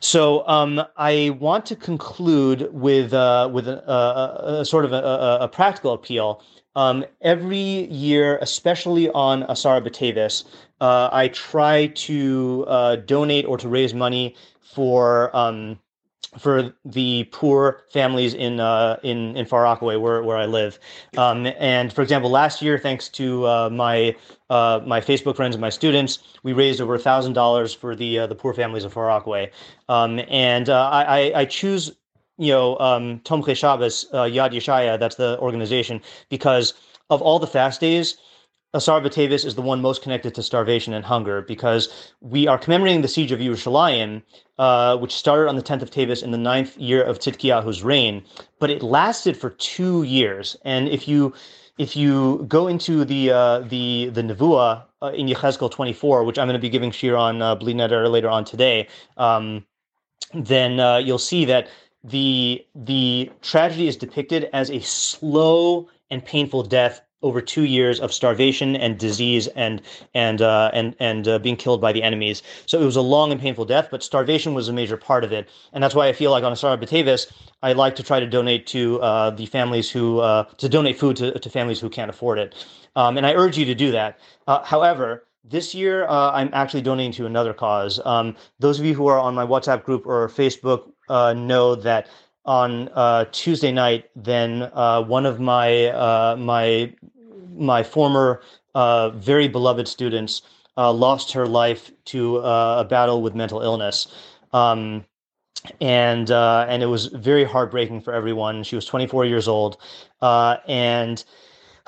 So 0.00 0.46
um, 0.46 0.82
I 0.96 1.36
want 1.40 1.66
to 1.66 1.76
conclude 1.76 2.68
with 2.72 3.12
uh, 3.12 3.50
with 3.52 3.68
a, 3.68 3.88
a, 3.90 4.60
a, 4.60 4.64
sort 4.64 4.84
of 4.84 4.92
a, 4.92 5.38
a 5.40 5.48
practical 5.48 5.92
appeal. 5.92 6.42
Um, 6.76 7.04
every 7.22 7.86
year, 7.90 8.38
especially 8.40 9.10
on 9.10 9.42
Asara 9.44 9.84
B'Teves, 9.84 10.44
uh, 10.80 11.08
I 11.12 11.28
try 11.28 11.88
to 11.88 12.64
uh, 12.68 12.96
donate 12.96 13.46
or 13.46 13.58
to 13.58 13.68
raise 13.68 13.94
money 13.94 14.36
for 14.60 15.34
um, 15.36 15.78
for 16.38 16.74
the 16.84 17.24
poor 17.32 17.84
families 17.90 18.34
in 18.34 18.60
uh, 18.60 18.98
in 19.02 19.36
in 19.36 19.46
Far 19.46 19.62
Rockaway, 19.62 19.96
where 19.96 20.22
where 20.22 20.36
I 20.36 20.46
live. 20.46 20.78
Um, 21.16 21.46
and 21.58 21.92
for 21.92 22.02
example, 22.02 22.30
last 22.30 22.60
year, 22.60 22.78
thanks 22.78 23.08
to 23.10 23.46
uh, 23.46 23.70
my 23.70 24.14
uh, 24.50 24.80
my 24.86 25.00
Facebook 25.00 25.36
friends 25.36 25.54
and 25.54 25.60
my 25.60 25.70
students, 25.70 26.18
we 26.42 26.52
raised 26.52 26.80
over 26.80 26.94
a 26.94 26.98
thousand 26.98 27.32
dollars 27.32 27.72
for 27.72 27.96
the 27.96 28.20
uh, 28.20 28.26
the 28.26 28.34
poor 28.34 28.52
families 28.52 28.84
of 28.84 28.92
Far 28.92 29.06
Rockaway. 29.06 29.50
Um, 29.88 30.20
and 30.28 30.68
uh, 30.68 30.88
I, 30.90 31.32
I 31.34 31.44
choose 31.46 31.92
you 32.36 32.52
know 32.52 32.78
um, 32.78 33.20
Tomchei 33.20 33.56
Shabbos 33.56 34.06
uh, 34.12 34.24
Yad 34.24 34.52
Yeshaya, 34.52 34.98
that's 34.98 35.16
the 35.16 35.38
organization, 35.40 36.00
because 36.28 36.74
of 37.10 37.22
all 37.22 37.38
the 37.38 37.46
fast 37.46 37.80
days 37.80 38.18
Asara 38.74 39.02
B'Teves 39.02 39.46
is 39.46 39.54
the 39.54 39.62
one 39.62 39.80
most 39.80 40.02
connected 40.02 40.34
to 40.34 40.42
starvation 40.42 40.92
and 40.92 41.02
hunger 41.02 41.40
because 41.40 42.12
we 42.20 42.46
are 42.46 42.58
commemorating 42.58 43.00
the 43.00 43.08
siege 43.08 43.32
of 43.32 43.40
Yerushalayim, 43.40 44.22
uh, 44.58 44.98
which 44.98 45.14
started 45.14 45.48
on 45.48 45.56
the 45.56 45.62
10th 45.62 45.80
of 45.80 45.90
Teves 45.90 46.22
in 46.22 46.32
the 46.32 46.38
ninth 46.38 46.76
year 46.76 47.02
of 47.02 47.18
Tzidkiyahu's 47.18 47.82
reign, 47.82 48.22
but 48.58 48.68
it 48.68 48.82
lasted 48.82 49.38
for 49.38 49.48
two 49.48 50.02
years. 50.02 50.54
And 50.66 50.86
if 50.88 51.08
you 51.08 51.32
if 51.78 51.96
you 51.96 52.44
go 52.46 52.68
into 52.68 53.06
the 53.06 53.30
uh, 53.30 53.60
the 53.60 54.10
the 54.10 54.22
Nevuah 54.22 54.84
uh, 55.00 55.12
in 55.14 55.28
Yechezkel 55.28 55.70
24, 55.70 56.24
which 56.24 56.38
I'm 56.38 56.46
going 56.46 56.52
to 56.52 56.60
be 56.60 56.68
giving 56.68 56.90
shiur 56.90 57.18
on 57.18 57.40
uh, 57.40 57.54
later 57.54 58.28
on 58.28 58.44
today, 58.44 58.86
um, 59.16 59.64
then 60.34 60.78
uh, 60.78 60.98
you'll 60.98 61.16
see 61.16 61.46
that 61.46 61.68
the 62.04 62.66
the 62.74 63.30
tragedy 63.40 63.88
is 63.88 63.96
depicted 63.96 64.50
as 64.52 64.70
a 64.70 64.80
slow 64.80 65.88
and 66.10 66.22
painful 66.22 66.64
death 66.64 67.00
over 67.22 67.40
two 67.40 67.64
years 67.64 67.98
of 68.00 68.12
starvation 68.12 68.76
and 68.76 68.98
disease 68.98 69.48
and 69.48 69.82
and 70.14 70.40
uh, 70.40 70.70
and 70.72 70.94
and 71.00 71.26
uh, 71.26 71.38
being 71.38 71.56
killed 71.56 71.80
by 71.80 71.92
the 71.92 72.02
enemies. 72.02 72.42
So 72.66 72.80
it 72.80 72.84
was 72.84 72.96
a 72.96 73.02
long 73.02 73.32
and 73.32 73.40
painful 73.40 73.64
death, 73.64 73.88
but 73.90 74.02
starvation 74.02 74.54
was 74.54 74.68
a 74.68 74.72
major 74.72 74.96
part 74.96 75.24
of 75.24 75.32
it, 75.32 75.48
and 75.72 75.82
that's 75.82 75.94
why 75.94 76.08
I 76.08 76.12
feel 76.12 76.30
like 76.30 76.44
on 76.44 76.52
Asara 76.52 76.82
B'Teves, 76.82 77.30
I 77.62 77.72
like 77.72 77.96
to 77.96 78.02
try 78.02 78.20
to 78.20 78.26
donate 78.26 78.66
to 78.68 79.00
uh, 79.02 79.30
the 79.30 79.46
families 79.46 79.90
who 79.90 80.20
uh, 80.20 80.44
to 80.58 80.68
donate 80.68 80.98
food 80.98 81.16
to, 81.16 81.38
to 81.38 81.50
families 81.50 81.80
who 81.80 81.88
can't 81.88 82.10
afford 82.10 82.38
it, 82.38 82.54
um, 82.94 83.16
and 83.16 83.26
I 83.26 83.34
urge 83.34 83.58
you 83.58 83.64
to 83.64 83.74
do 83.74 83.90
that. 83.92 84.18
Uh, 84.46 84.62
however. 84.64 85.24
This 85.44 85.74
year, 85.74 86.06
uh, 86.08 86.32
I'm 86.32 86.50
actually 86.52 86.82
donating 86.82 87.12
to 87.12 87.24
another 87.24 87.54
cause. 87.54 88.00
Um, 88.04 88.36
those 88.58 88.78
of 88.78 88.84
you 88.84 88.92
who 88.92 89.06
are 89.06 89.18
on 89.18 89.34
my 89.34 89.46
WhatsApp 89.46 89.82
group 89.82 90.04
or 90.04 90.28
Facebook 90.28 90.90
know 91.08 91.74
that 91.74 92.08
on 92.48 92.88
uh, 92.94 93.26
Tuesday 93.30 93.70
night, 93.70 94.08
then 94.16 94.70
uh, 94.72 95.02
one 95.02 95.26
of 95.26 95.38
my 95.38 95.88
uh, 95.88 96.34
my 96.38 96.90
my 97.54 97.82
former 97.82 98.40
uh, 98.74 99.10
very 99.10 99.48
beloved 99.48 99.86
students 99.86 100.40
uh, 100.78 100.90
lost 100.90 101.30
her 101.32 101.46
life 101.46 101.92
to 102.06 102.38
uh, 102.38 102.76
a 102.78 102.84
battle 102.88 103.20
with 103.20 103.34
mental 103.34 103.60
illness. 103.60 104.08
Um, 104.54 105.04
and 105.82 106.30
and 106.30 106.82
it 106.82 106.86
was 106.86 107.06
very 107.06 107.44
heartbreaking 107.44 108.00
for 108.00 108.14
everyone. 108.14 108.62
She 108.62 108.76
was 108.76 108.86
24 108.86 109.26
years 109.26 109.46
old, 109.46 109.76
and 110.22 111.22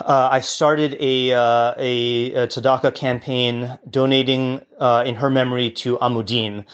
I 0.07 0.41
started 0.41 0.99
a 1.01 1.31
a, 1.31 2.33
a 2.35 2.47
tzedakah 2.49 2.95
campaign 2.95 3.79
donating 3.89 4.61
in 5.07 5.15
her 5.15 5.31
memory 5.31 5.71
to 5.71 5.97
Amudim, 5.99 6.67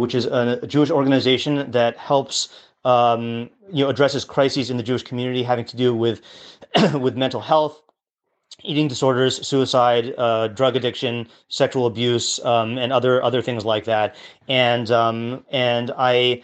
which 0.00 0.16
is 0.16 0.26
a 0.26 0.66
Jewish 0.66 0.90
organization 0.90 1.70
that 1.70 1.96
helps 1.98 2.48
um, 2.84 3.50
you 3.72 3.84
know 3.84 3.90
addresses 3.90 4.24
crises 4.24 4.70
in 4.70 4.76
the 4.76 4.82
Jewish 4.82 5.02
community 5.02 5.42
having 5.42 5.64
to 5.66 5.76
do 5.76 5.94
with 5.94 6.22
with 6.94 7.16
mental 7.16 7.40
health, 7.40 7.82
eating 8.62 8.88
disorders, 8.88 9.46
suicide, 9.46 10.14
uh, 10.18 10.48
drug 10.48 10.76
addiction, 10.76 11.28
sexual 11.48 11.86
abuse, 11.86 12.38
um, 12.44 12.78
and 12.78 12.92
other 12.92 13.22
other 13.22 13.42
things 13.42 13.64
like 13.64 13.84
that. 13.84 14.16
And 14.48 14.90
um, 14.90 15.44
and 15.50 15.92
I 15.96 16.42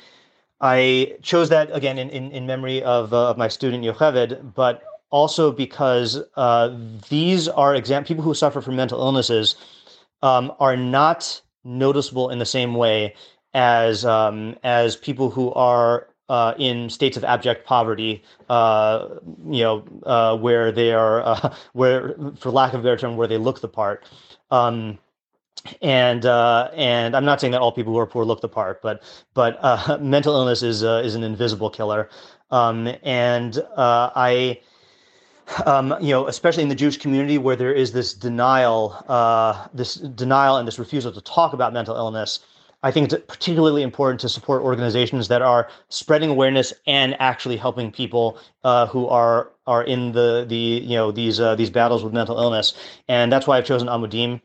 I 0.61 1.17
chose 1.23 1.49
that 1.51 1.69
again 1.77 1.99
in, 1.99 2.09
in, 2.11 2.31
in 2.33 2.47
memory 2.47 2.83
of, 2.83 3.13
uh, 3.13 3.31
of 3.31 3.37
my 3.37 3.49
student 3.49 3.85
Yocheved, 3.85 4.55
but 4.55 4.83
also 5.11 5.53
because 5.53 6.23
uh, 6.37 6.75
these 7.11 7.49
are 7.49 7.75
exam 7.75 8.05
people 8.05 8.25
who 8.25 8.35
suffer 8.35 8.61
from 8.61 8.75
mental 8.75 8.99
illnesses 8.99 9.57
um, 10.23 10.53
are 10.59 10.77
not 10.77 11.41
noticeable 11.65 12.31
in 12.31 12.39
the 12.39 12.47
same 12.47 12.75
way 12.75 13.15
as 13.53 14.05
um, 14.05 14.57
as 14.65 14.97
people 14.97 15.31
who 15.31 15.53
are 15.53 16.09
uh, 16.29 16.55
in 16.59 16.89
states 16.89 17.17
of 17.17 17.25
abject 17.25 17.67
poverty, 17.67 18.23
uh, 18.49 19.09
you 19.47 19.63
know, 19.63 19.85
uh, 20.05 20.37
where 20.37 20.73
they 20.73 20.93
are, 20.93 21.23
uh, 21.23 21.55
where, 21.73 22.15
for 22.39 22.51
lack 22.51 22.73
of 22.73 22.81
a 22.81 22.83
better 22.83 22.97
term, 22.97 23.17
where 23.17 23.29
they 23.29 23.39
look 23.39 23.61
the 23.61 23.69
part. 23.69 24.05
Um, 24.51 24.99
and 25.81 26.27
uh, 26.27 26.71
and 26.75 27.17
I'm 27.17 27.25
not 27.25 27.41
saying 27.41 27.53
that 27.53 27.61
all 27.63 27.73
people 27.73 27.93
who 27.95 27.99
are 27.99 28.07
poor 28.07 28.25
look 28.25 28.43
the 28.43 28.49
part, 28.49 28.83
but 28.83 29.03
but 29.33 29.59
uh, 29.63 29.99
mental 30.01 30.35
illness 30.35 30.63
is 30.63 30.83
is 30.83 31.15
an 31.15 31.23
invisible 31.23 31.71
killer. 31.71 32.09
Um, 32.51 32.95
and 33.03 33.63
I. 33.77 34.61
Um, 35.67 35.95
you 36.01 36.09
know, 36.09 36.27
especially 36.27 36.63
in 36.63 36.71
the 36.71 36.75
Jewish 36.75 36.97
community 36.97 37.37
where 37.37 37.55
there 37.55 37.71
is 37.71 37.93
this 37.93 38.15
denial, 38.15 38.97
this 39.75 39.97
denial 39.97 40.57
and 40.57 40.67
this 40.67 40.79
refusal 40.79 41.13
to 41.13 41.21
talk 41.21 41.53
about 41.53 41.75
mental 41.75 41.95
illness, 41.95 42.41
I 42.85 42.91
think 42.91 43.11
it's 43.11 43.25
particularly 43.27 43.83
important 43.83 44.21
to 44.21 44.29
support 44.29 44.63
organizations 44.63 45.29
that 45.29 45.41
are 45.41 45.69
spreading 45.89 46.29
awareness 46.29 46.71
and 46.87 47.17
actually 47.19 47.57
helping 47.57 47.91
people 47.91 48.39
uh, 48.63 48.87
who 48.87 49.09
are 49.09 49.51
are 49.67 49.83
in 49.83 50.13
the 50.13 50.45
the 50.47 50.55
you 50.85 50.95
know 50.95 51.11
these 51.11 51.41
uh, 51.41 51.55
these 51.55 51.71
battles 51.71 52.05
with 52.05 52.13
mental 52.13 52.39
illness, 52.39 52.75
and 53.09 53.33
that's 53.33 53.47
why 53.47 53.57
I've 53.57 53.65
chosen 53.65 53.89
Amudim 53.89 54.39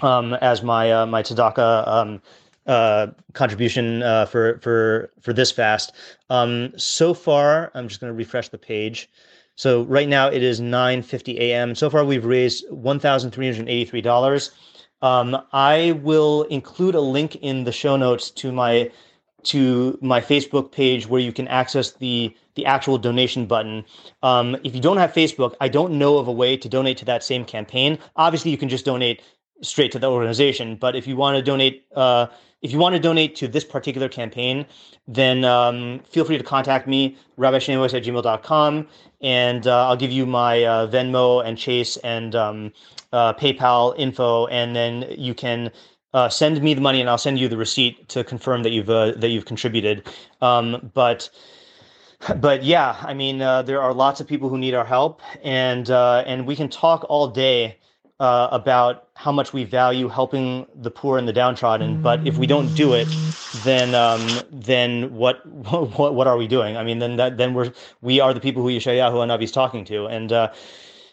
um, 0.00 0.34
as 0.34 0.62
my 0.62 0.92
uh, 0.92 1.06
my 1.06 1.24
tzedakah 1.24 1.88
um, 1.88 2.22
uh, 2.66 3.08
contribution 3.32 4.00
uh, 4.04 4.26
for 4.26 4.58
for 4.60 5.10
for 5.20 5.32
this 5.32 5.50
fast. 5.50 5.92
Um, 6.30 6.72
so 6.78 7.14
far, 7.14 7.72
I'm 7.74 7.88
just 7.88 8.00
going 8.00 8.12
to 8.12 8.16
refresh 8.16 8.48
the 8.48 8.58
page. 8.58 9.10
So 9.56 9.82
right 9.84 10.08
now 10.08 10.28
it 10.28 10.42
is 10.44 10.60
9:50 10.60 11.38
a.m. 11.40 11.74
So 11.74 11.90
far, 11.90 12.04
we've 12.04 12.24
raised 12.24 12.64
one 12.70 13.00
thousand 13.00 13.32
three 13.32 13.50
hundred 13.50 13.68
eighty-three 13.68 14.02
dollars. 14.02 14.52
Um, 15.02 15.36
I 15.52 15.98
will 16.02 16.42
include 16.44 16.94
a 16.94 17.00
link 17.00 17.36
in 17.36 17.64
the 17.64 17.72
show 17.72 17.96
notes 17.96 18.30
to 18.32 18.52
my 18.52 18.90
to 19.44 19.96
my 20.02 20.20
Facebook 20.20 20.72
page 20.72 21.06
where 21.06 21.20
you 21.20 21.32
can 21.32 21.46
access 21.48 21.92
the 21.92 22.34
the 22.54 22.66
actual 22.66 22.98
donation 22.98 23.46
button. 23.46 23.84
Um, 24.22 24.56
if 24.64 24.74
you 24.74 24.80
don't 24.80 24.96
have 24.96 25.12
Facebook, 25.12 25.54
I 25.60 25.68
don't 25.68 25.98
know 25.98 26.18
of 26.18 26.26
a 26.26 26.32
way 26.32 26.56
to 26.56 26.68
donate 26.68 26.96
to 26.98 27.04
that 27.04 27.22
same 27.22 27.44
campaign. 27.44 27.98
Obviously, 28.16 28.50
you 28.50 28.58
can 28.58 28.68
just 28.68 28.84
donate 28.84 29.22
straight 29.62 29.92
to 29.92 29.98
the 29.98 30.10
organization. 30.10 30.76
But 30.76 30.96
if 30.96 31.06
you 31.06 31.16
want 31.16 31.36
to 31.36 31.42
donate, 31.42 31.86
uh, 31.94 32.26
if 32.62 32.72
you 32.72 32.78
want 32.78 32.94
to 32.94 33.00
donate 33.00 33.36
to 33.36 33.48
this 33.48 33.64
particular 33.64 34.08
campaign, 34.08 34.66
then 35.06 35.44
um, 35.44 36.00
feel 36.10 36.24
free 36.24 36.38
to 36.38 36.44
contact 36.44 36.86
me, 36.86 37.16
rabbischneeweiss 37.38 37.94
at 37.94 38.04
gmail.com, 38.04 38.88
and 39.20 39.66
uh, 39.66 39.88
I'll 39.88 39.96
give 39.96 40.12
you 40.12 40.26
my 40.26 40.64
uh, 40.64 40.86
Venmo 40.88 41.44
and 41.44 41.56
Chase 41.56 41.96
and 41.98 42.34
um, 42.34 42.72
uh, 43.12 43.34
PayPal 43.34 43.94
info, 43.98 44.46
and 44.46 44.74
then 44.74 45.06
you 45.16 45.34
can 45.34 45.70
uh, 46.12 46.28
send 46.28 46.60
me 46.62 46.74
the 46.74 46.80
money, 46.80 47.00
and 47.00 47.08
I'll 47.08 47.18
send 47.18 47.38
you 47.38 47.48
the 47.48 47.56
receipt 47.56 48.08
to 48.10 48.24
confirm 48.24 48.62
that 48.62 48.70
you've 48.70 48.90
uh, 48.90 49.12
that 49.12 49.28
you've 49.28 49.44
contributed. 49.44 50.08
Um, 50.40 50.90
but 50.94 51.30
but 52.36 52.64
yeah, 52.64 52.96
I 53.02 53.14
mean, 53.14 53.38
there 53.38 53.80
are 53.80 53.92
lots 53.92 54.20
of 54.20 54.26
people 54.26 54.48
who 54.48 54.58
need 54.58 54.74
our 54.74 54.84
help, 54.84 55.20
and 55.42 55.90
uh, 55.90 56.24
and 56.26 56.46
we 56.46 56.56
can 56.56 56.68
talk 56.68 57.04
all 57.08 57.28
day 57.28 57.78
uh, 58.18 58.48
about 58.50 59.08
how 59.14 59.32
much 59.32 59.52
we 59.52 59.64
value 59.64 60.08
helping 60.08 60.66
the 60.74 60.90
poor 60.90 61.18
and 61.18 61.28
the 61.28 61.32
downtrodden. 61.32 62.00
But 62.00 62.26
if 62.26 62.38
we 62.38 62.46
don't 62.46 62.74
do 62.74 62.94
it, 62.94 63.08
then 63.64 63.94
um, 63.94 64.26
then 64.50 65.14
what 65.14 65.44
what 65.98 66.14
what 66.14 66.26
are 66.26 66.36
we 66.36 66.46
doing? 66.46 66.76
I 66.76 66.82
mean, 66.82 66.98
then 66.98 67.16
that 67.16 67.36
then 67.36 67.54
we're 67.54 67.72
we 68.00 68.20
are 68.20 68.32
the 68.32 68.40
people 68.40 68.62
who 68.62 68.68
Yeshayahu 68.68 69.22
and 69.22 69.42
is 69.42 69.52
talking 69.52 69.84
to, 69.86 70.06
and 70.06 70.32
uh, 70.32 70.52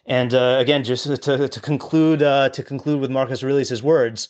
and 0.05 0.33
uh, 0.33 0.57
again, 0.59 0.83
just 0.83 1.05
to, 1.23 1.47
to 1.47 1.59
conclude 1.59 2.23
uh, 2.23 2.49
to 2.49 2.63
conclude 2.63 3.01
with 3.01 3.11
Marcus 3.11 3.43
Aurelius' 3.43 3.81
words, 3.81 4.29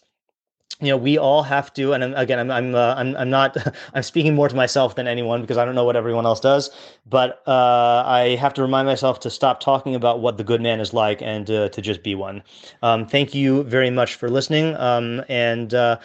you 0.84 0.92
know, 0.92 0.98
we 0.98 1.18
all 1.18 1.44
have 1.44 1.74
to. 1.74 1.94
And 1.94 2.14
again, 2.16 2.40
I'm 2.40 2.52
I'm 2.52 2.76
uh, 2.76 2.96
I'm 2.96 3.16
I'm 3.16 3.30
not 3.30 3.58
I'm 3.94 4.04
speaking 4.04 4.36
more 4.36 4.50
to 4.50 4.56
myself 4.56 4.96
than 4.96 5.08
anyone 5.08 5.42
because 5.42 5.58
I 5.58 5.66
don't 5.66 5.76
know 5.76 5.86
what 5.86 5.96
everyone 5.96 6.26
else 6.26 6.40
does. 6.40 6.70
But 7.10 7.42
uh, 7.48 8.04
I 8.06 8.36
have 8.40 8.54
to 8.56 8.62
remind 8.62 8.88
myself 8.88 9.20
to 9.22 9.30
stop 9.30 9.60
talking 9.60 9.96
about 9.96 10.20
what 10.20 10.38
the 10.38 10.44
good 10.44 10.62
man 10.62 10.80
is 10.80 10.94
like 10.94 11.22
and 11.22 11.50
uh, 11.50 11.70
to 11.70 11.82
just 11.82 12.04
be 12.04 12.16
one. 12.16 12.44
Um, 12.82 13.08
thank 13.08 13.34
you 13.34 13.64
very 13.64 13.90
much 13.90 14.16
for 14.16 14.30
listening. 14.30 14.76
Um, 14.76 15.24
and 15.30 15.74
uh, 15.74 16.00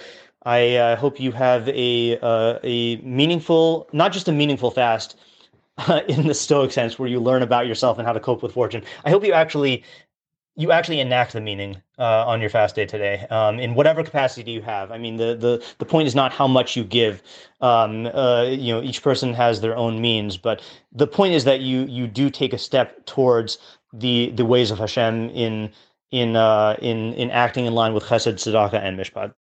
I 0.45 0.77
uh, 0.77 0.97
hope 0.97 1.21
you 1.21 1.33
have 1.33 1.69
a 1.69 2.19
uh, 2.21 2.59
a 2.63 2.97
meaningful, 2.97 3.89
not 3.93 4.13
just 4.13 4.29
a 4.29 4.33
meaningful 4.33 4.71
fast 4.71 5.17
in 6.09 6.27
the 6.27 6.35
Stoic 6.35 6.73
sense, 6.73 6.99
where 6.99 7.09
you 7.09 7.21
learn 7.21 7.43
about 7.43 7.67
yourself 7.67 7.99
and 7.99 8.07
how 8.07 8.13
to 8.13 8.21
cope 8.21 8.43
with 8.43 8.53
fortune. 8.53 8.83
I 9.05 9.11
hope 9.11 9.25
you 9.25 9.33
actually 9.33 9.85
you 10.59 10.73
actually 10.73 10.99
enact 10.99 11.35
the 11.35 11.41
meaning 11.41 11.81
uh, 12.01 12.27
on 12.27 12.41
your 12.41 12.51
fast 12.51 12.75
day 12.75 12.85
today 12.85 13.25
um, 13.31 13.61
in 13.61 13.75
whatever 13.75 14.03
capacity 14.03 14.51
you 14.51 14.61
have. 14.61 14.91
I 14.91 14.99
mean, 14.99 15.17
the 15.17 15.37
the 15.37 15.65
the 15.79 15.85
point 15.85 16.09
is 16.09 16.17
not 16.17 16.33
how 16.33 16.49
much 16.49 16.77
you 16.77 16.83
give. 16.83 17.23
Um, 17.61 18.07
uh, 18.07 18.43
you 18.43 18.75
know, 18.75 18.83
each 18.83 19.01
person 19.01 19.33
has 19.35 19.61
their 19.61 19.77
own 19.77 20.01
means, 20.01 20.37
but 20.37 20.61
the 20.93 21.07
point 21.07 21.33
is 21.35 21.45
that 21.45 21.61
you 21.61 21.85
you 21.85 22.09
do 22.09 22.29
take 22.29 22.53
a 22.53 22.59
step 22.59 23.07
towards 23.07 23.59
the 23.93 24.31
the 24.33 24.45
ways 24.45 24.73
of 24.73 24.79
Hashem 24.81 25.31
in 25.31 25.71
in 26.11 26.35
uh, 26.35 26.77
in 26.83 27.15
in 27.15 27.31
acting 27.31 27.67
in 27.67 27.75
line 27.75 27.95
with 27.95 28.05
Chesed, 28.05 28.35
Tzedakah, 28.35 28.83
and 28.83 28.99
Mishpat. 28.99 29.33